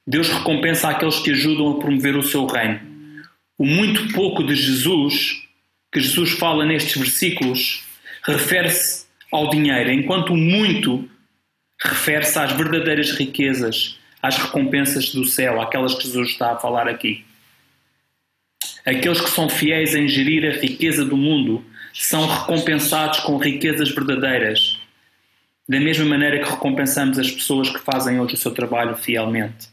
Deus 0.07 0.29
recompensa 0.29 0.89
aqueles 0.89 1.19
que 1.19 1.33
ajudam 1.33 1.73
a 1.73 1.79
promover 1.79 2.17
o 2.17 2.23
seu 2.23 2.47
reino 2.47 2.97
o 3.59 3.65
muito 3.65 4.13
pouco 4.13 4.45
de 4.45 4.55
Jesus 4.55 5.43
que 5.91 6.01
Jesus 6.01 6.33
fala 6.33 6.65
nestes 6.67 6.97
versículos 6.97 7.85
refere-se 8.23 9.07
ao 9.33 9.49
dinheiro, 9.51 9.91
enquanto 9.91 10.35
o 10.35 10.37
muito 10.37 11.09
refere-se 11.81 12.39
às 12.39 12.53
verdadeiras 12.53 13.13
riquezas, 13.13 13.99
às 14.23 14.37
recompensas 14.37 15.13
do 15.13 15.25
céu, 15.25 15.61
aquelas 15.61 15.95
que 15.95 16.05
Jesus 16.05 16.31
está 16.31 16.53
a 16.53 16.59
falar 16.59 16.89
aqui. 16.89 17.25
Aqueles 18.87 19.21
que 19.21 19.31
são 19.31 19.49
fiéis 19.49 19.97
em 19.97 20.07
gerir 20.07 20.47
a 20.47 20.61
riqueza 20.61 21.05
do 21.05 21.17
mundo 21.17 21.65
são 21.93 22.25
recompensados 22.25 23.19
com 23.21 23.37
riquezas 23.37 23.91
verdadeiras, 23.91 24.79
da 25.69 25.81
mesma 25.81 26.05
maneira 26.05 26.39
que 26.39 26.49
recompensamos 26.49 27.19
as 27.19 27.29
pessoas 27.29 27.69
que 27.69 27.81
fazem 27.81 28.21
hoje 28.21 28.35
o 28.35 28.37
seu 28.37 28.53
trabalho 28.53 28.95
fielmente. 28.97 29.69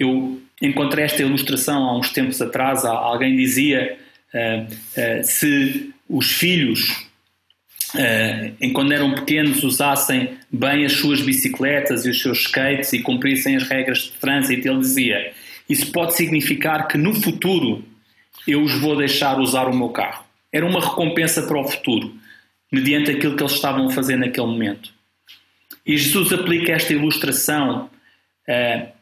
Eu 0.00 0.42
encontrei 0.60 1.04
esta 1.04 1.22
ilustração 1.22 1.84
há 1.84 1.96
uns 1.96 2.10
tempos 2.10 2.42
atrás. 2.42 2.84
Alguém 2.84 3.36
dizia 3.36 3.96
uh, 4.34 4.64
uh, 4.64 5.22
se 5.22 5.94
os 6.08 6.32
filhos, 6.32 7.06
uh, 7.94 8.72
quando 8.72 8.92
eram 8.92 9.14
pequenos, 9.14 9.62
usassem 9.62 10.36
bem 10.50 10.84
as 10.84 10.94
suas 10.94 11.20
bicicletas 11.20 12.04
e 12.04 12.10
os 12.10 12.20
seus 12.20 12.38
skates 12.40 12.92
e 12.92 13.02
cumprissem 13.02 13.54
as 13.54 13.62
regras 13.62 13.98
de 13.98 14.12
trânsito, 14.12 14.66
ele 14.66 14.80
dizia: 14.80 15.32
Isso 15.68 15.90
pode 15.92 16.14
significar 16.14 16.88
que 16.88 16.98
no 16.98 17.14
futuro 17.14 17.84
eu 18.46 18.62
os 18.62 18.78
vou 18.80 18.96
deixar 18.96 19.38
usar 19.40 19.66
o 19.66 19.76
meu 19.76 19.88
carro. 19.88 20.24
Era 20.52 20.66
uma 20.66 20.80
recompensa 20.80 21.42
para 21.42 21.58
o 21.58 21.64
futuro, 21.64 22.14
mediante 22.70 23.10
aquilo 23.10 23.36
que 23.36 23.42
eles 23.42 23.52
estavam 23.52 23.86
a 23.86 23.90
fazer 23.90 24.16
naquele 24.16 24.46
momento. 24.46 24.92
E 25.86 25.96
Jesus 25.96 26.32
aplica 26.32 26.72
esta 26.72 26.92
ilustração 26.92 27.90
uh, 28.48 28.92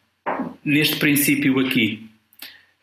neste 0.65 0.97
princípio 0.97 1.59
aqui. 1.61 2.09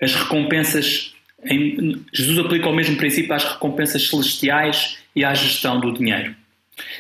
As 0.02 0.14
recompensas. 0.16 1.14
Em, 1.44 2.04
Jesus 2.14 2.38
aplica 2.38 2.70
o 2.70 2.76
mesmo 2.76 2.98
princípio 2.98 3.34
às 3.34 3.44
recompensas 3.44 4.10
celestiais 4.10 4.98
e 5.16 5.24
à 5.24 5.34
gestão 5.34 5.80
do 5.80 5.94
dinheiro. 5.94 6.36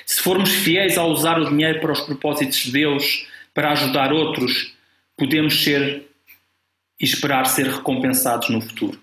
Se 0.06 0.22
formos 0.22 0.50
fiéis 0.50 0.98
ao 0.98 1.12
usar 1.12 1.40
o 1.40 1.50
dinheiro 1.50 1.80
para 1.80 1.92
os 1.92 2.02
propósitos 2.02 2.58
de 2.58 2.72
Deus, 2.72 3.28
para 3.54 3.72
ajudar 3.72 4.12
outros, 4.12 4.74
podemos 5.18 5.64
ser 5.64 6.09
e 7.00 7.06
esperar 7.06 7.46
ser 7.46 7.68
recompensados 7.68 8.50
no 8.50 8.62
futuro. 8.62 9.00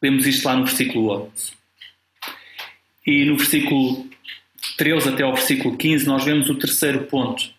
Lemos 0.00 0.26
isto 0.26 0.46
lá 0.46 0.56
no 0.56 0.64
versículo 0.64 1.30
11. 1.34 1.52
E 3.06 3.24
no 3.24 3.36
versículo 3.36 4.06
13 4.76 5.08
até 5.08 5.22
ao 5.22 5.34
versículo 5.34 5.76
15, 5.76 6.06
nós 6.06 6.24
vemos 6.24 6.48
o 6.48 6.54
terceiro 6.54 7.04
ponto. 7.04 7.50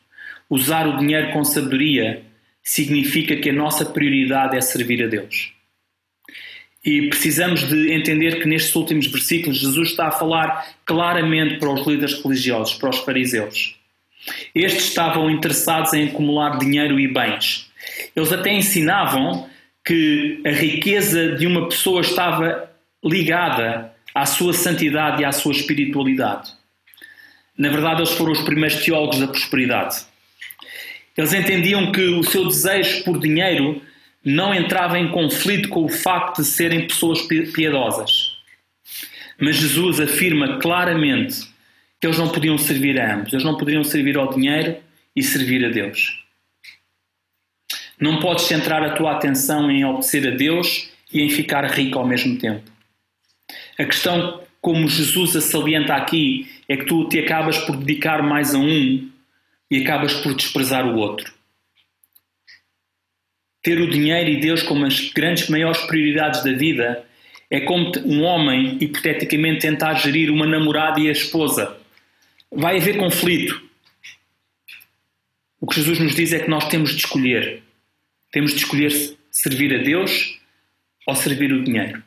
Usar 0.50 0.88
o 0.88 0.98
dinheiro 0.98 1.32
com 1.32 1.44
sabedoria 1.44 2.24
significa 2.62 3.36
que 3.36 3.50
a 3.50 3.54
nossa 3.54 3.86
prioridade 3.86 4.56
é 4.56 4.62
servir 4.62 5.04
a 5.04 5.08
Deus. 5.08 5.54
E 6.86 7.08
precisamos 7.08 7.68
de 7.68 7.94
entender 7.94 8.42
que 8.42 8.48
nestes 8.48 8.76
últimos 8.76 9.08
versículos 9.08 9.58
Jesus 9.58 9.90
está 9.90 10.08
a 10.08 10.12
falar 10.12 10.76
claramente 10.86 11.58
para 11.58 11.72
os 11.72 11.86
líderes 11.88 12.22
religiosos, 12.22 12.76
para 12.76 12.90
os 12.90 13.00
fariseus. 13.00 13.76
Estes 14.54 14.86
estavam 14.86 15.30
interessados 15.30 15.94
em 15.94 16.08
acumular 16.08 16.58
dinheiro 16.58 17.00
e 17.00 17.08
bens. 17.08 17.70
Eles 18.16 18.32
até 18.32 18.54
ensinavam 18.54 19.50
que 19.86 20.42
a 20.46 20.52
riqueza 20.52 21.36
de 21.36 21.46
uma 21.46 21.68
pessoa 21.68 22.02
estava 22.02 22.70
ligada 23.04 23.94
à 24.16 24.26
sua 24.26 24.54
santidade 24.54 25.22
e 25.22 25.26
à 25.26 25.32
sua 25.32 25.52
espiritualidade. 25.52 26.52
Na 27.58 27.70
verdade, 27.70 28.02
eles 28.02 28.14
foram 28.14 28.32
os 28.32 28.42
primeiros 28.42 28.84
teólogos 28.84 29.20
da 29.20 29.28
prosperidade. 29.28 30.06
Eles 31.16 31.34
entendiam 31.34 31.92
que 31.92 32.02
o 32.02 32.24
seu 32.24 32.48
desejo 32.48 33.04
por 33.04 33.20
dinheiro 33.20 33.82
não 34.24 34.54
entrava 34.54 34.98
em 34.98 35.12
conflito 35.12 35.70
com 35.70 35.84
o 35.84 35.90
facto 35.90 36.42
de 36.42 36.48
serem 36.48 36.88
pessoas 36.88 37.22
piedosas. 37.22 38.38
Mas 39.40 39.58
Jesus 39.58 40.00
afirma 40.00 40.60
claramente 40.60 41.46
que 42.00 42.08
eles 42.08 42.18
não 42.18 42.30
podiam 42.30 42.58
servir 42.58 43.00
a 43.00 43.16
ambos. 43.16 43.34
Eles 43.34 43.46
não 43.46 43.58
poderiam 43.58 43.84
servir 43.84 44.18
ao 44.18 44.34
dinheiro 44.34 44.78
e 45.16 45.22
servir 45.22 45.66
a 45.66 45.70
Deus. 45.70 46.23
Não 48.04 48.20
podes 48.20 48.48
centrar 48.48 48.84
a 48.84 48.90
tua 48.90 49.14
atenção 49.14 49.72
em 49.72 49.86
obedecer 49.86 50.28
a 50.28 50.36
Deus 50.36 50.92
e 51.10 51.22
em 51.22 51.30
ficar 51.30 51.64
rico 51.72 51.98
ao 51.98 52.06
mesmo 52.06 52.38
tempo. 52.38 52.70
A 53.80 53.86
questão, 53.86 54.44
como 54.60 54.90
Jesus 54.90 55.38
a 55.38 55.40
salienta 55.40 55.94
aqui, 55.96 56.52
é 56.68 56.76
que 56.76 56.84
tu 56.84 57.08
te 57.08 57.18
acabas 57.20 57.58
por 57.60 57.78
dedicar 57.78 58.22
mais 58.22 58.54
a 58.54 58.58
um 58.58 59.10
e 59.72 59.82
acabas 59.84 60.16
por 60.16 60.36
desprezar 60.36 60.86
o 60.86 60.98
outro. 60.98 61.34
Ter 63.62 63.80
o 63.80 63.90
dinheiro 63.90 64.32
e 64.32 64.42
Deus 64.42 64.62
como 64.64 64.86
as 64.86 65.00
grandes, 65.14 65.48
maiores 65.48 65.80
prioridades 65.84 66.44
da 66.44 66.52
vida 66.52 67.06
é 67.50 67.62
como 67.62 67.90
um 68.04 68.22
homem, 68.24 68.80
hipoteticamente, 68.82 69.62
tentar 69.62 69.94
gerir 69.94 70.30
uma 70.30 70.46
namorada 70.46 71.00
e 71.00 71.08
a 71.08 71.14
esposa. 71.14 71.78
Vai 72.52 72.80
haver 72.80 72.98
conflito. 72.98 73.64
O 75.62 75.66
que 75.66 75.78
Jesus 75.78 76.00
nos 76.00 76.14
diz 76.14 76.34
é 76.34 76.40
que 76.40 76.50
nós 76.50 76.68
temos 76.68 76.90
de 76.92 76.98
escolher. 76.98 77.63
Temos 78.34 78.52
de 78.52 78.58
escolher 78.58 78.92
servir 79.30 79.80
a 79.80 79.84
Deus 79.84 80.40
ou 81.08 81.16
servir 81.16 81.54
o 81.54 81.64
dinheiro. 81.64 82.02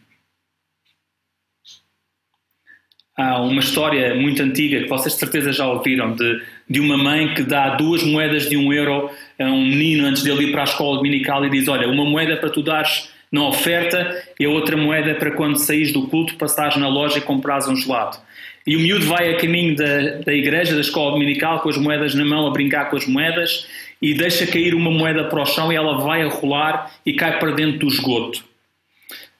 Há 3.16 3.40
uma 3.40 3.60
história 3.60 4.14
muito 4.14 4.42
antiga 4.42 4.82
que 4.82 4.88
vocês 4.88 5.14
de 5.14 5.20
certeza 5.20 5.52
já 5.52 5.66
ouviram 5.66 6.14
de, 6.14 6.42
de 6.68 6.80
uma 6.80 6.98
mãe 6.98 7.32
que 7.32 7.42
dá 7.42 7.76
duas 7.76 8.02
moedas 8.02 8.48
de 8.48 8.56
um 8.56 8.72
euro 8.72 9.08
a 9.40 9.44
um 9.44 9.64
menino 9.64 10.04
antes 10.04 10.24
dele 10.24 10.48
ir 10.48 10.52
para 10.52 10.62
a 10.62 10.64
escola 10.64 10.96
dominical 10.96 11.44
e 11.44 11.48
diz: 11.48 11.68
Olha, 11.68 11.88
uma 11.88 12.04
moeda 12.04 12.36
para 12.36 12.50
tu 12.50 12.60
dares 12.60 13.08
na 13.30 13.46
oferta 13.46 14.22
e 14.38 14.44
a 14.44 14.50
outra 14.50 14.76
moeda 14.76 15.14
para 15.14 15.30
quando 15.30 15.56
saís 15.56 15.92
do 15.92 16.08
culto 16.08 16.36
passares 16.36 16.76
na 16.76 16.88
loja 16.88 17.18
e 17.18 17.22
comprares 17.22 17.68
um 17.68 17.76
gelado. 17.76 18.18
E 18.66 18.76
o 18.76 18.80
miúdo 18.80 19.06
vai 19.06 19.32
a 19.32 19.36
caminho 19.36 19.76
da, 19.76 20.18
da 20.24 20.34
igreja, 20.34 20.74
da 20.74 20.80
escola 20.80 21.12
dominical, 21.12 21.60
com 21.60 21.68
as 21.68 21.78
moedas 21.78 22.14
na 22.14 22.24
mão, 22.24 22.48
a 22.48 22.50
brincar 22.50 22.90
com 22.90 22.96
as 22.96 23.06
moedas 23.06 23.66
e 24.00 24.14
deixa 24.14 24.46
cair 24.46 24.74
uma 24.74 24.90
moeda 24.90 25.28
para 25.28 25.42
o 25.42 25.46
chão 25.46 25.72
e 25.72 25.76
ela 25.76 25.98
vai 26.00 26.22
a 26.22 26.28
rolar 26.28 26.94
e 27.04 27.14
cai 27.14 27.38
para 27.38 27.52
dentro 27.52 27.80
do 27.80 27.88
esgoto. 27.88 28.44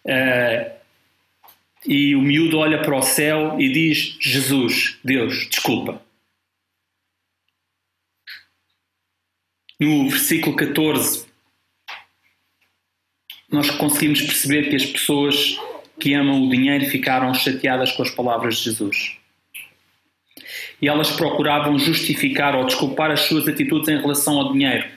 Uh, 0.04 0.76
e 1.86 2.14
o 2.16 2.22
miúdo 2.22 2.58
olha 2.58 2.82
para 2.82 2.96
o 2.96 3.02
céu 3.02 3.60
e 3.60 3.68
diz: 3.68 4.16
Jesus, 4.20 4.98
Deus, 5.04 5.48
desculpa. 5.48 6.02
No 9.78 10.08
versículo 10.08 10.56
14, 10.56 11.26
nós 13.50 13.70
conseguimos 13.72 14.22
perceber 14.22 14.70
que 14.70 14.76
as 14.76 14.86
pessoas 14.86 15.58
que 16.00 16.14
amam 16.14 16.42
o 16.42 16.50
dinheiro 16.50 16.86
ficaram 16.86 17.32
chateadas 17.34 17.92
com 17.92 18.02
as 18.02 18.10
palavras 18.10 18.56
de 18.56 18.64
Jesus. 18.64 19.18
E 20.80 20.88
elas 20.88 21.10
procuravam 21.12 21.78
justificar 21.78 22.54
ou 22.54 22.66
desculpar 22.66 23.10
as 23.10 23.20
suas 23.20 23.48
atitudes 23.48 23.88
em 23.88 24.00
relação 24.00 24.38
ao 24.38 24.52
dinheiro. 24.52 24.88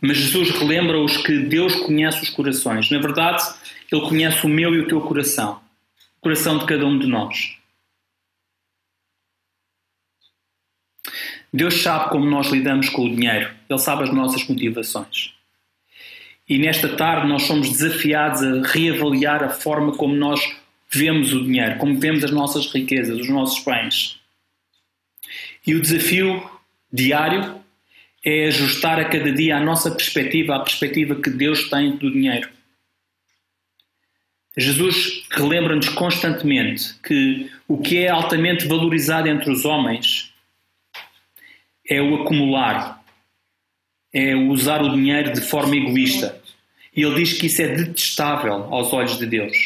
Mas 0.00 0.18
Jesus 0.18 0.50
relembra-os 0.50 1.16
que 1.18 1.38
Deus 1.38 1.74
conhece 1.76 2.22
os 2.22 2.30
corações. 2.30 2.90
Na 2.90 2.98
verdade, 2.98 3.42
Ele 3.90 4.02
conhece 4.02 4.44
o 4.44 4.48
meu 4.48 4.74
e 4.74 4.80
o 4.80 4.88
teu 4.88 5.00
coração 5.00 5.64
coração 6.24 6.56
de 6.56 6.64
cada 6.64 6.86
um 6.86 6.98
de 6.98 7.06
nós. 7.06 7.58
Deus 11.52 11.82
sabe 11.82 12.08
como 12.08 12.24
nós 12.24 12.48
lidamos 12.48 12.88
com 12.88 13.04
o 13.04 13.14
dinheiro, 13.14 13.54
Ele 13.68 13.78
sabe 13.78 14.04
as 14.04 14.12
nossas 14.12 14.48
motivações. 14.48 15.34
E 16.48 16.58
nesta 16.58 16.96
tarde 16.96 17.28
nós 17.28 17.42
somos 17.42 17.68
desafiados 17.68 18.42
a 18.42 18.66
reavaliar 18.66 19.44
a 19.44 19.50
forma 19.50 19.92
como 19.92 20.14
nós 20.14 20.40
vemos 20.90 21.34
o 21.34 21.44
dinheiro, 21.44 21.76
como 21.76 22.00
vemos 22.00 22.24
as 22.24 22.30
nossas 22.30 22.72
riquezas, 22.72 23.20
os 23.20 23.28
nossos 23.28 23.62
bens. 23.62 24.18
E 25.66 25.74
o 25.74 25.80
desafio 25.80 26.48
diário 26.92 27.60
é 28.24 28.46
ajustar 28.46 28.98
a 28.98 29.04
cada 29.04 29.32
dia 29.32 29.56
a 29.56 29.60
nossa 29.60 29.90
perspectiva 29.90 30.56
à 30.56 30.60
perspectiva 30.60 31.14
que 31.16 31.30
Deus 31.30 31.68
tem 31.68 31.96
do 31.96 32.10
dinheiro. 32.10 32.48
Jesus 34.56 35.24
relembra-nos 35.30 35.88
constantemente 35.88 36.94
que 37.02 37.50
o 37.66 37.78
que 37.78 37.98
é 37.98 38.08
altamente 38.08 38.66
valorizado 38.66 39.28
entre 39.28 39.50
os 39.50 39.64
homens 39.64 40.32
é 41.88 42.00
o 42.00 42.22
acumular, 42.22 43.04
é 44.12 44.34
o 44.34 44.50
usar 44.50 44.80
o 44.80 44.94
dinheiro 44.94 45.32
de 45.32 45.40
forma 45.40 45.76
egoísta. 45.76 46.40
E 46.96 47.02
ele 47.02 47.16
diz 47.16 47.32
que 47.32 47.46
isso 47.46 47.62
é 47.62 47.68
detestável 47.68 48.72
aos 48.72 48.92
olhos 48.92 49.18
de 49.18 49.26
Deus. 49.26 49.56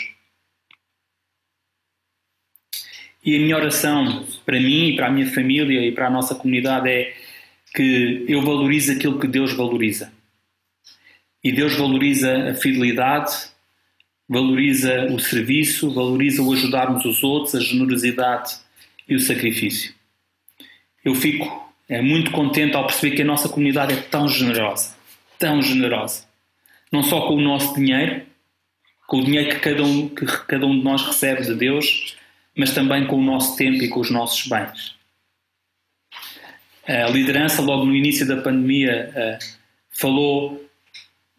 E 3.28 3.36
a 3.36 3.40
minha 3.40 3.56
oração 3.56 4.24
para 4.46 4.58
mim, 4.58 4.96
para 4.96 5.08
a 5.08 5.10
minha 5.10 5.26
família 5.26 5.86
e 5.86 5.92
para 5.92 6.06
a 6.06 6.10
nossa 6.10 6.34
comunidade 6.34 6.88
é 6.88 7.14
que 7.74 8.24
eu 8.26 8.40
valorize 8.40 8.90
aquilo 8.90 9.20
que 9.20 9.28
Deus 9.28 9.52
valoriza. 9.52 10.10
E 11.44 11.52
Deus 11.52 11.76
valoriza 11.76 12.48
a 12.48 12.54
fidelidade, 12.54 13.30
valoriza 14.26 15.08
o 15.12 15.18
serviço, 15.18 15.92
valoriza 15.92 16.42
o 16.42 16.50
ajudarmos 16.54 17.04
os 17.04 17.22
outros, 17.22 17.54
a 17.54 17.60
generosidade 17.60 18.56
e 19.06 19.14
o 19.14 19.20
sacrifício. 19.20 19.92
Eu 21.04 21.14
fico 21.14 21.70
é, 21.86 22.00
muito 22.00 22.30
contente 22.30 22.74
ao 22.76 22.86
perceber 22.86 23.14
que 23.14 23.20
a 23.20 23.26
nossa 23.26 23.50
comunidade 23.50 23.92
é 23.92 24.00
tão 24.00 24.26
generosa, 24.26 24.96
tão 25.38 25.60
generosa. 25.60 26.24
Não 26.90 27.02
só 27.02 27.28
com 27.28 27.34
o 27.34 27.42
nosso 27.42 27.74
dinheiro, 27.74 28.22
com 29.06 29.18
o 29.18 29.22
dinheiro 29.22 29.50
que 29.50 29.60
cada 29.60 29.82
um, 29.82 30.08
que 30.08 30.24
cada 30.24 30.64
um 30.64 30.78
de 30.78 30.82
nós 30.82 31.02
recebe 31.02 31.42
de 31.42 31.54
Deus, 31.54 32.16
mas 32.58 32.72
também 32.72 33.06
com 33.06 33.16
o 33.16 33.22
nosso 33.22 33.56
tempo 33.56 33.84
e 33.84 33.88
com 33.88 34.00
os 34.00 34.10
nossos 34.10 34.44
bens. 34.48 34.96
A 36.84 37.08
liderança, 37.08 37.62
logo 37.62 37.84
no 37.84 37.94
início 37.94 38.26
da 38.26 38.38
pandemia, 38.38 39.38
falou 39.88 40.68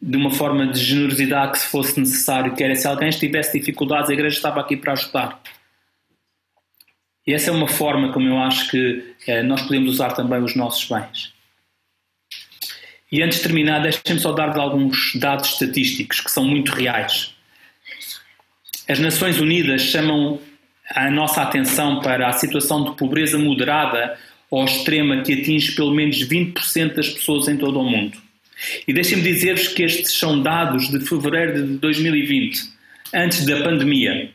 de 0.02 0.16
uma 0.16 0.32
forma 0.32 0.66
de 0.68 0.80
generosidade 0.80 1.52
que 1.52 1.60
se 1.60 1.68
fosse 1.68 2.00
necessário, 2.00 2.56
que 2.56 2.64
era 2.64 2.74
se 2.74 2.88
alguém 2.88 3.10
tivesse 3.10 3.60
dificuldades, 3.60 4.10
a 4.10 4.14
igreja 4.14 4.38
estava 4.38 4.62
aqui 4.62 4.78
para 4.78 4.94
ajudar. 4.94 5.42
E 7.28 7.34
essa 7.34 7.50
é 7.50 7.54
uma 7.54 7.68
forma 7.68 8.14
como 8.14 8.28
eu 8.28 8.38
acho 8.40 8.72
que 8.72 9.14
eh, 9.28 9.44
nós 9.44 9.62
podemos 9.64 9.90
usar 9.90 10.14
também 10.14 10.42
os 10.42 10.56
nossos 10.56 10.88
bens. 10.88 11.34
E 13.12 13.22
antes 13.22 13.40
de 13.40 13.44
terminar, 13.44 13.82
deixem-me 13.82 14.20
só 14.20 14.32
dar-vos 14.32 14.58
alguns 14.58 15.16
dados 15.16 15.50
estatísticos 15.50 16.22
que 16.22 16.32
são 16.32 16.46
muito 16.46 16.72
reais. 16.72 17.36
As 18.88 19.00
Nações 19.00 19.40
Unidas 19.40 19.82
chamam 19.82 20.40
a 20.96 21.10
nossa 21.12 21.42
atenção 21.42 22.00
para 22.00 22.28
a 22.28 22.34
situação 22.34 22.84
de 22.84 22.96
pobreza 22.96 23.38
moderada 23.38 24.18
ou 24.50 24.66
extrema 24.66 25.22
que 25.22 25.34
atinge 25.34 25.74
pelo 25.74 25.94
menos 25.94 26.28
20% 26.28 26.96
das 26.96 27.10
pessoas 27.10 27.48
em 27.48 27.58
todo 27.58 27.80
o 27.80 27.84
mundo. 27.84 28.18
E 28.88 28.94
deixem-me 28.94 29.24
dizer-vos 29.24 29.70
que 29.70 29.84
estes 29.84 30.14
são 30.14 30.42
dados 30.42 30.90
de 30.90 31.00
fevereiro 31.02 31.66
de 31.68 31.78
2020, 31.78 32.60
antes 33.14 33.46
da 33.46 33.62
pandemia. 33.62 34.32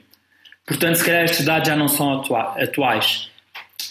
Portanto, 0.66 0.96
se 0.96 1.04
calhar 1.04 1.24
estes 1.24 1.44
dados 1.44 1.68
já 1.68 1.76
não 1.76 1.88
são 1.88 2.22
atuais. 2.56 3.28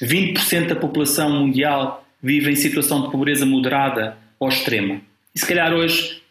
20% 0.01 0.67
da 0.67 0.75
população 0.75 1.29
mundial 1.29 2.05
vive 2.21 2.51
em 2.51 2.55
situação 2.55 3.03
de 3.03 3.11
pobreza 3.11 3.45
moderada 3.45 4.17
ou 4.39 4.49
extrema. 4.49 4.99
E 5.35 5.39
se 5.39 5.45
calhar 5.45 5.73
hoje, 5.73 6.21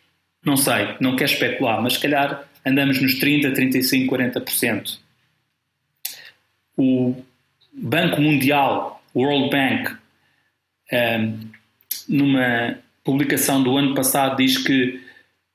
não 0.45 0.57
sei, 0.57 0.97
não 1.01 1.15
quero 1.15 1.31
especular, 1.31 1.81
mas 1.81 1.95
se 1.95 2.01
calhar 2.01 2.45
andamos 2.67 3.01
nos 3.01 3.15
30, 3.15 3.53
35, 3.53 4.17
40%. 4.17 5.02
O 6.77 7.15
Banco 7.73 8.21
Mundial, 8.21 9.03
World 9.15 9.51
Bank, 9.51 9.97
ehm, 10.91 11.39
numa 12.09 12.79
publicação 13.05 13.63
do 13.63 13.77
ano 13.77 13.95
passado, 13.95 14.37
diz 14.37 14.59
que 14.59 15.01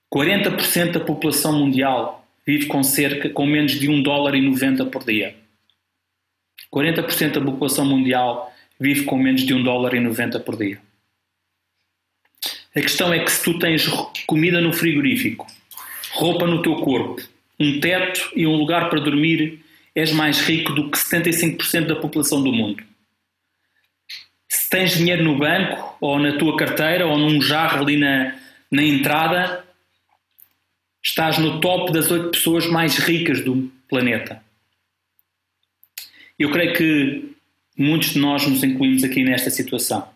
40% 0.09 0.93
da 0.93 0.99
população 0.99 1.57
mundial 1.57 2.25
vive 2.45 2.67
com 2.67 2.81
cerca 2.83 3.29
com 3.29 3.45
menos 3.45 3.73
de 3.73 3.89
1 3.89 4.01
dólar 4.01 4.35
e 4.35 4.41
90 4.41 4.85
por 4.85 5.03
dia. 5.03 5.35
40% 6.71 7.39
da 7.39 7.41
população 7.41 7.85
mundial 7.85 8.53
vive 8.79 9.03
com 9.03 9.17
menos 9.17 9.41
de 9.41 9.53
1 9.53 9.63
dólar 9.63 9.93
e 9.93 9.99
90 9.99 10.39
por 10.39 10.57
dia. 10.57 10.79
A 12.75 12.81
questão 12.81 13.11
é 13.11 13.23
que 13.23 13.31
se 13.31 13.43
tu 13.43 13.57
tens 13.57 13.87
comida 14.27 14.61
no 14.61 14.71
frigorífico, 14.71 15.47
roupa 16.11 16.45
no 16.45 16.61
teu 16.61 16.75
corpo, 16.75 17.21
um 17.59 17.79
teto 17.79 18.31
e 18.35 18.45
um 18.45 18.55
lugar 18.55 18.89
para 18.89 18.99
dormir, 18.99 19.63
és 19.97 20.11
mais 20.11 20.39
rico 20.41 20.73
do 20.73 20.91
que 20.91 20.97
75% 20.99 21.87
da 21.87 21.95
população 21.95 22.43
do 22.43 22.53
mundo. 22.53 22.83
Se 24.47 24.69
tens 24.69 24.95
dinheiro 24.95 25.23
no 25.23 25.39
banco, 25.39 25.97
ou 25.99 26.19
na 26.19 26.37
tua 26.37 26.55
carteira, 26.55 27.07
ou 27.07 27.17
num 27.17 27.41
jarro 27.41 27.81
ali 27.81 27.97
na, 27.97 28.39
na 28.69 28.83
entrada, 28.83 29.65
estás 31.03 31.39
no 31.39 31.59
top 31.59 31.91
das 31.91 32.11
oito 32.11 32.29
pessoas 32.29 32.67
mais 32.67 32.99
ricas 32.99 33.43
do 33.43 33.71
planeta. 33.89 34.43
Eu 36.37 36.51
creio 36.51 36.73
que 36.75 37.35
muitos 37.75 38.11
de 38.11 38.19
nós 38.19 38.45
nos 38.45 38.63
incluímos 38.63 39.03
aqui 39.03 39.23
nesta 39.23 39.49
situação. 39.49 40.07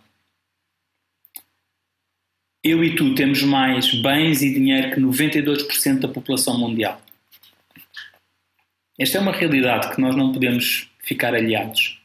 Eu 2.63 2.83
e 2.83 2.95
tu 2.95 3.15
temos 3.15 3.41
mais 3.41 3.91
bens 3.95 4.43
e 4.43 4.53
dinheiro 4.53 4.93
que 4.93 5.01
92% 5.01 6.01
da 6.01 6.07
população 6.07 6.59
mundial. 6.59 7.01
Esta 9.01 9.17
é 9.17 9.21
uma 9.21 9.31
realidade 9.31 9.95
que 9.95 9.99
nós 9.99 10.15
não 10.15 10.31
podemos 10.31 10.87
ficar 10.99 11.33
aliados. 11.33 11.99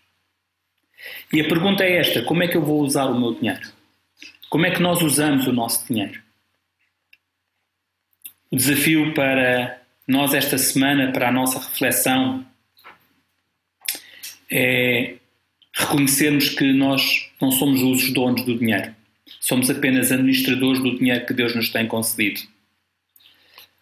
E 1.31 1.43
a 1.43 1.47
pergunta 1.47 1.85
é 1.85 1.99
esta: 1.99 2.23
como 2.23 2.43
é 2.43 2.49
que 2.49 2.57
eu 2.57 2.65
vou 2.65 2.81
usar 2.81 3.05
o 3.05 3.21
meu 3.21 3.35
dinheiro? 3.35 3.71
Como 4.49 4.65
é 4.65 4.71
que 4.71 4.81
nós 4.81 5.03
usamos 5.03 5.47
o 5.47 5.53
nosso 5.53 5.87
dinheiro? 5.87 6.23
O 8.51 8.57
desafio 8.57 9.13
para 9.13 9.79
nós 10.09 10.33
esta 10.33 10.57
semana, 10.57 11.13
para 11.13 11.29
a 11.29 11.33
nossa 11.33 11.59
reflexão, 11.59 12.47
é 14.51 15.17
reconhecermos 15.75 16.49
que 16.49 16.73
nós 16.73 17.31
não 17.39 17.51
somos 17.51 17.83
os 17.83 18.11
donos 18.11 18.43
do 18.47 18.59
dinheiro. 18.59 18.95
Somos 19.39 19.69
apenas 19.69 20.11
administradores 20.11 20.83
do 20.83 20.97
dinheiro 20.99 21.27
que 21.27 21.35
Deus 21.35 21.55
nos 21.55 21.69
tem 21.69 21.87
concedido. 21.87 22.41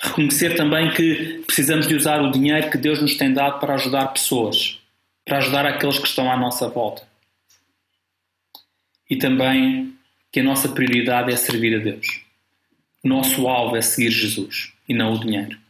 Reconhecer 0.05 0.55
também 0.55 0.91
que 0.93 1.43
precisamos 1.47 1.89
de 1.89 1.95
usar 1.95 2.21
o 2.21 2.31
dinheiro 2.31 2.71
que 2.71 2.77
Deus 2.77 3.01
nos 3.01 3.17
tem 3.17 3.33
dado 3.33 3.59
para 3.59 3.75
ajudar 3.75 4.09
pessoas, 4.09 4.79
para 5.25 5.39
ajudar 5.39 5.65
aqueles 5.65 5.99
que 5.99 6.07
estão 6.07 6.31
à 6.31 6.37
nossa 6.37 6.69
volta. 6.69 7.03
E 9.09 9.17
também 9.17 9.95
que 10.31 10.41
a 10.41 10.45
nossa 10.45 10.69
prioridade 10.69 11.33
é 11.33 11.37
servir 11.37 11.81
a 11.81 11.83
Deus. 11.83 12.21
O 13.03 13.09
nosso 13.09 13.49
alvo 13.49 13.77
é 13.77 13.81
seguir 13.81 14.11
Jesus 14.11 14.73
e 14.87 14.93
não 14.93 15.15
o 15.15 15.21
dinheiro. 15.21 15.64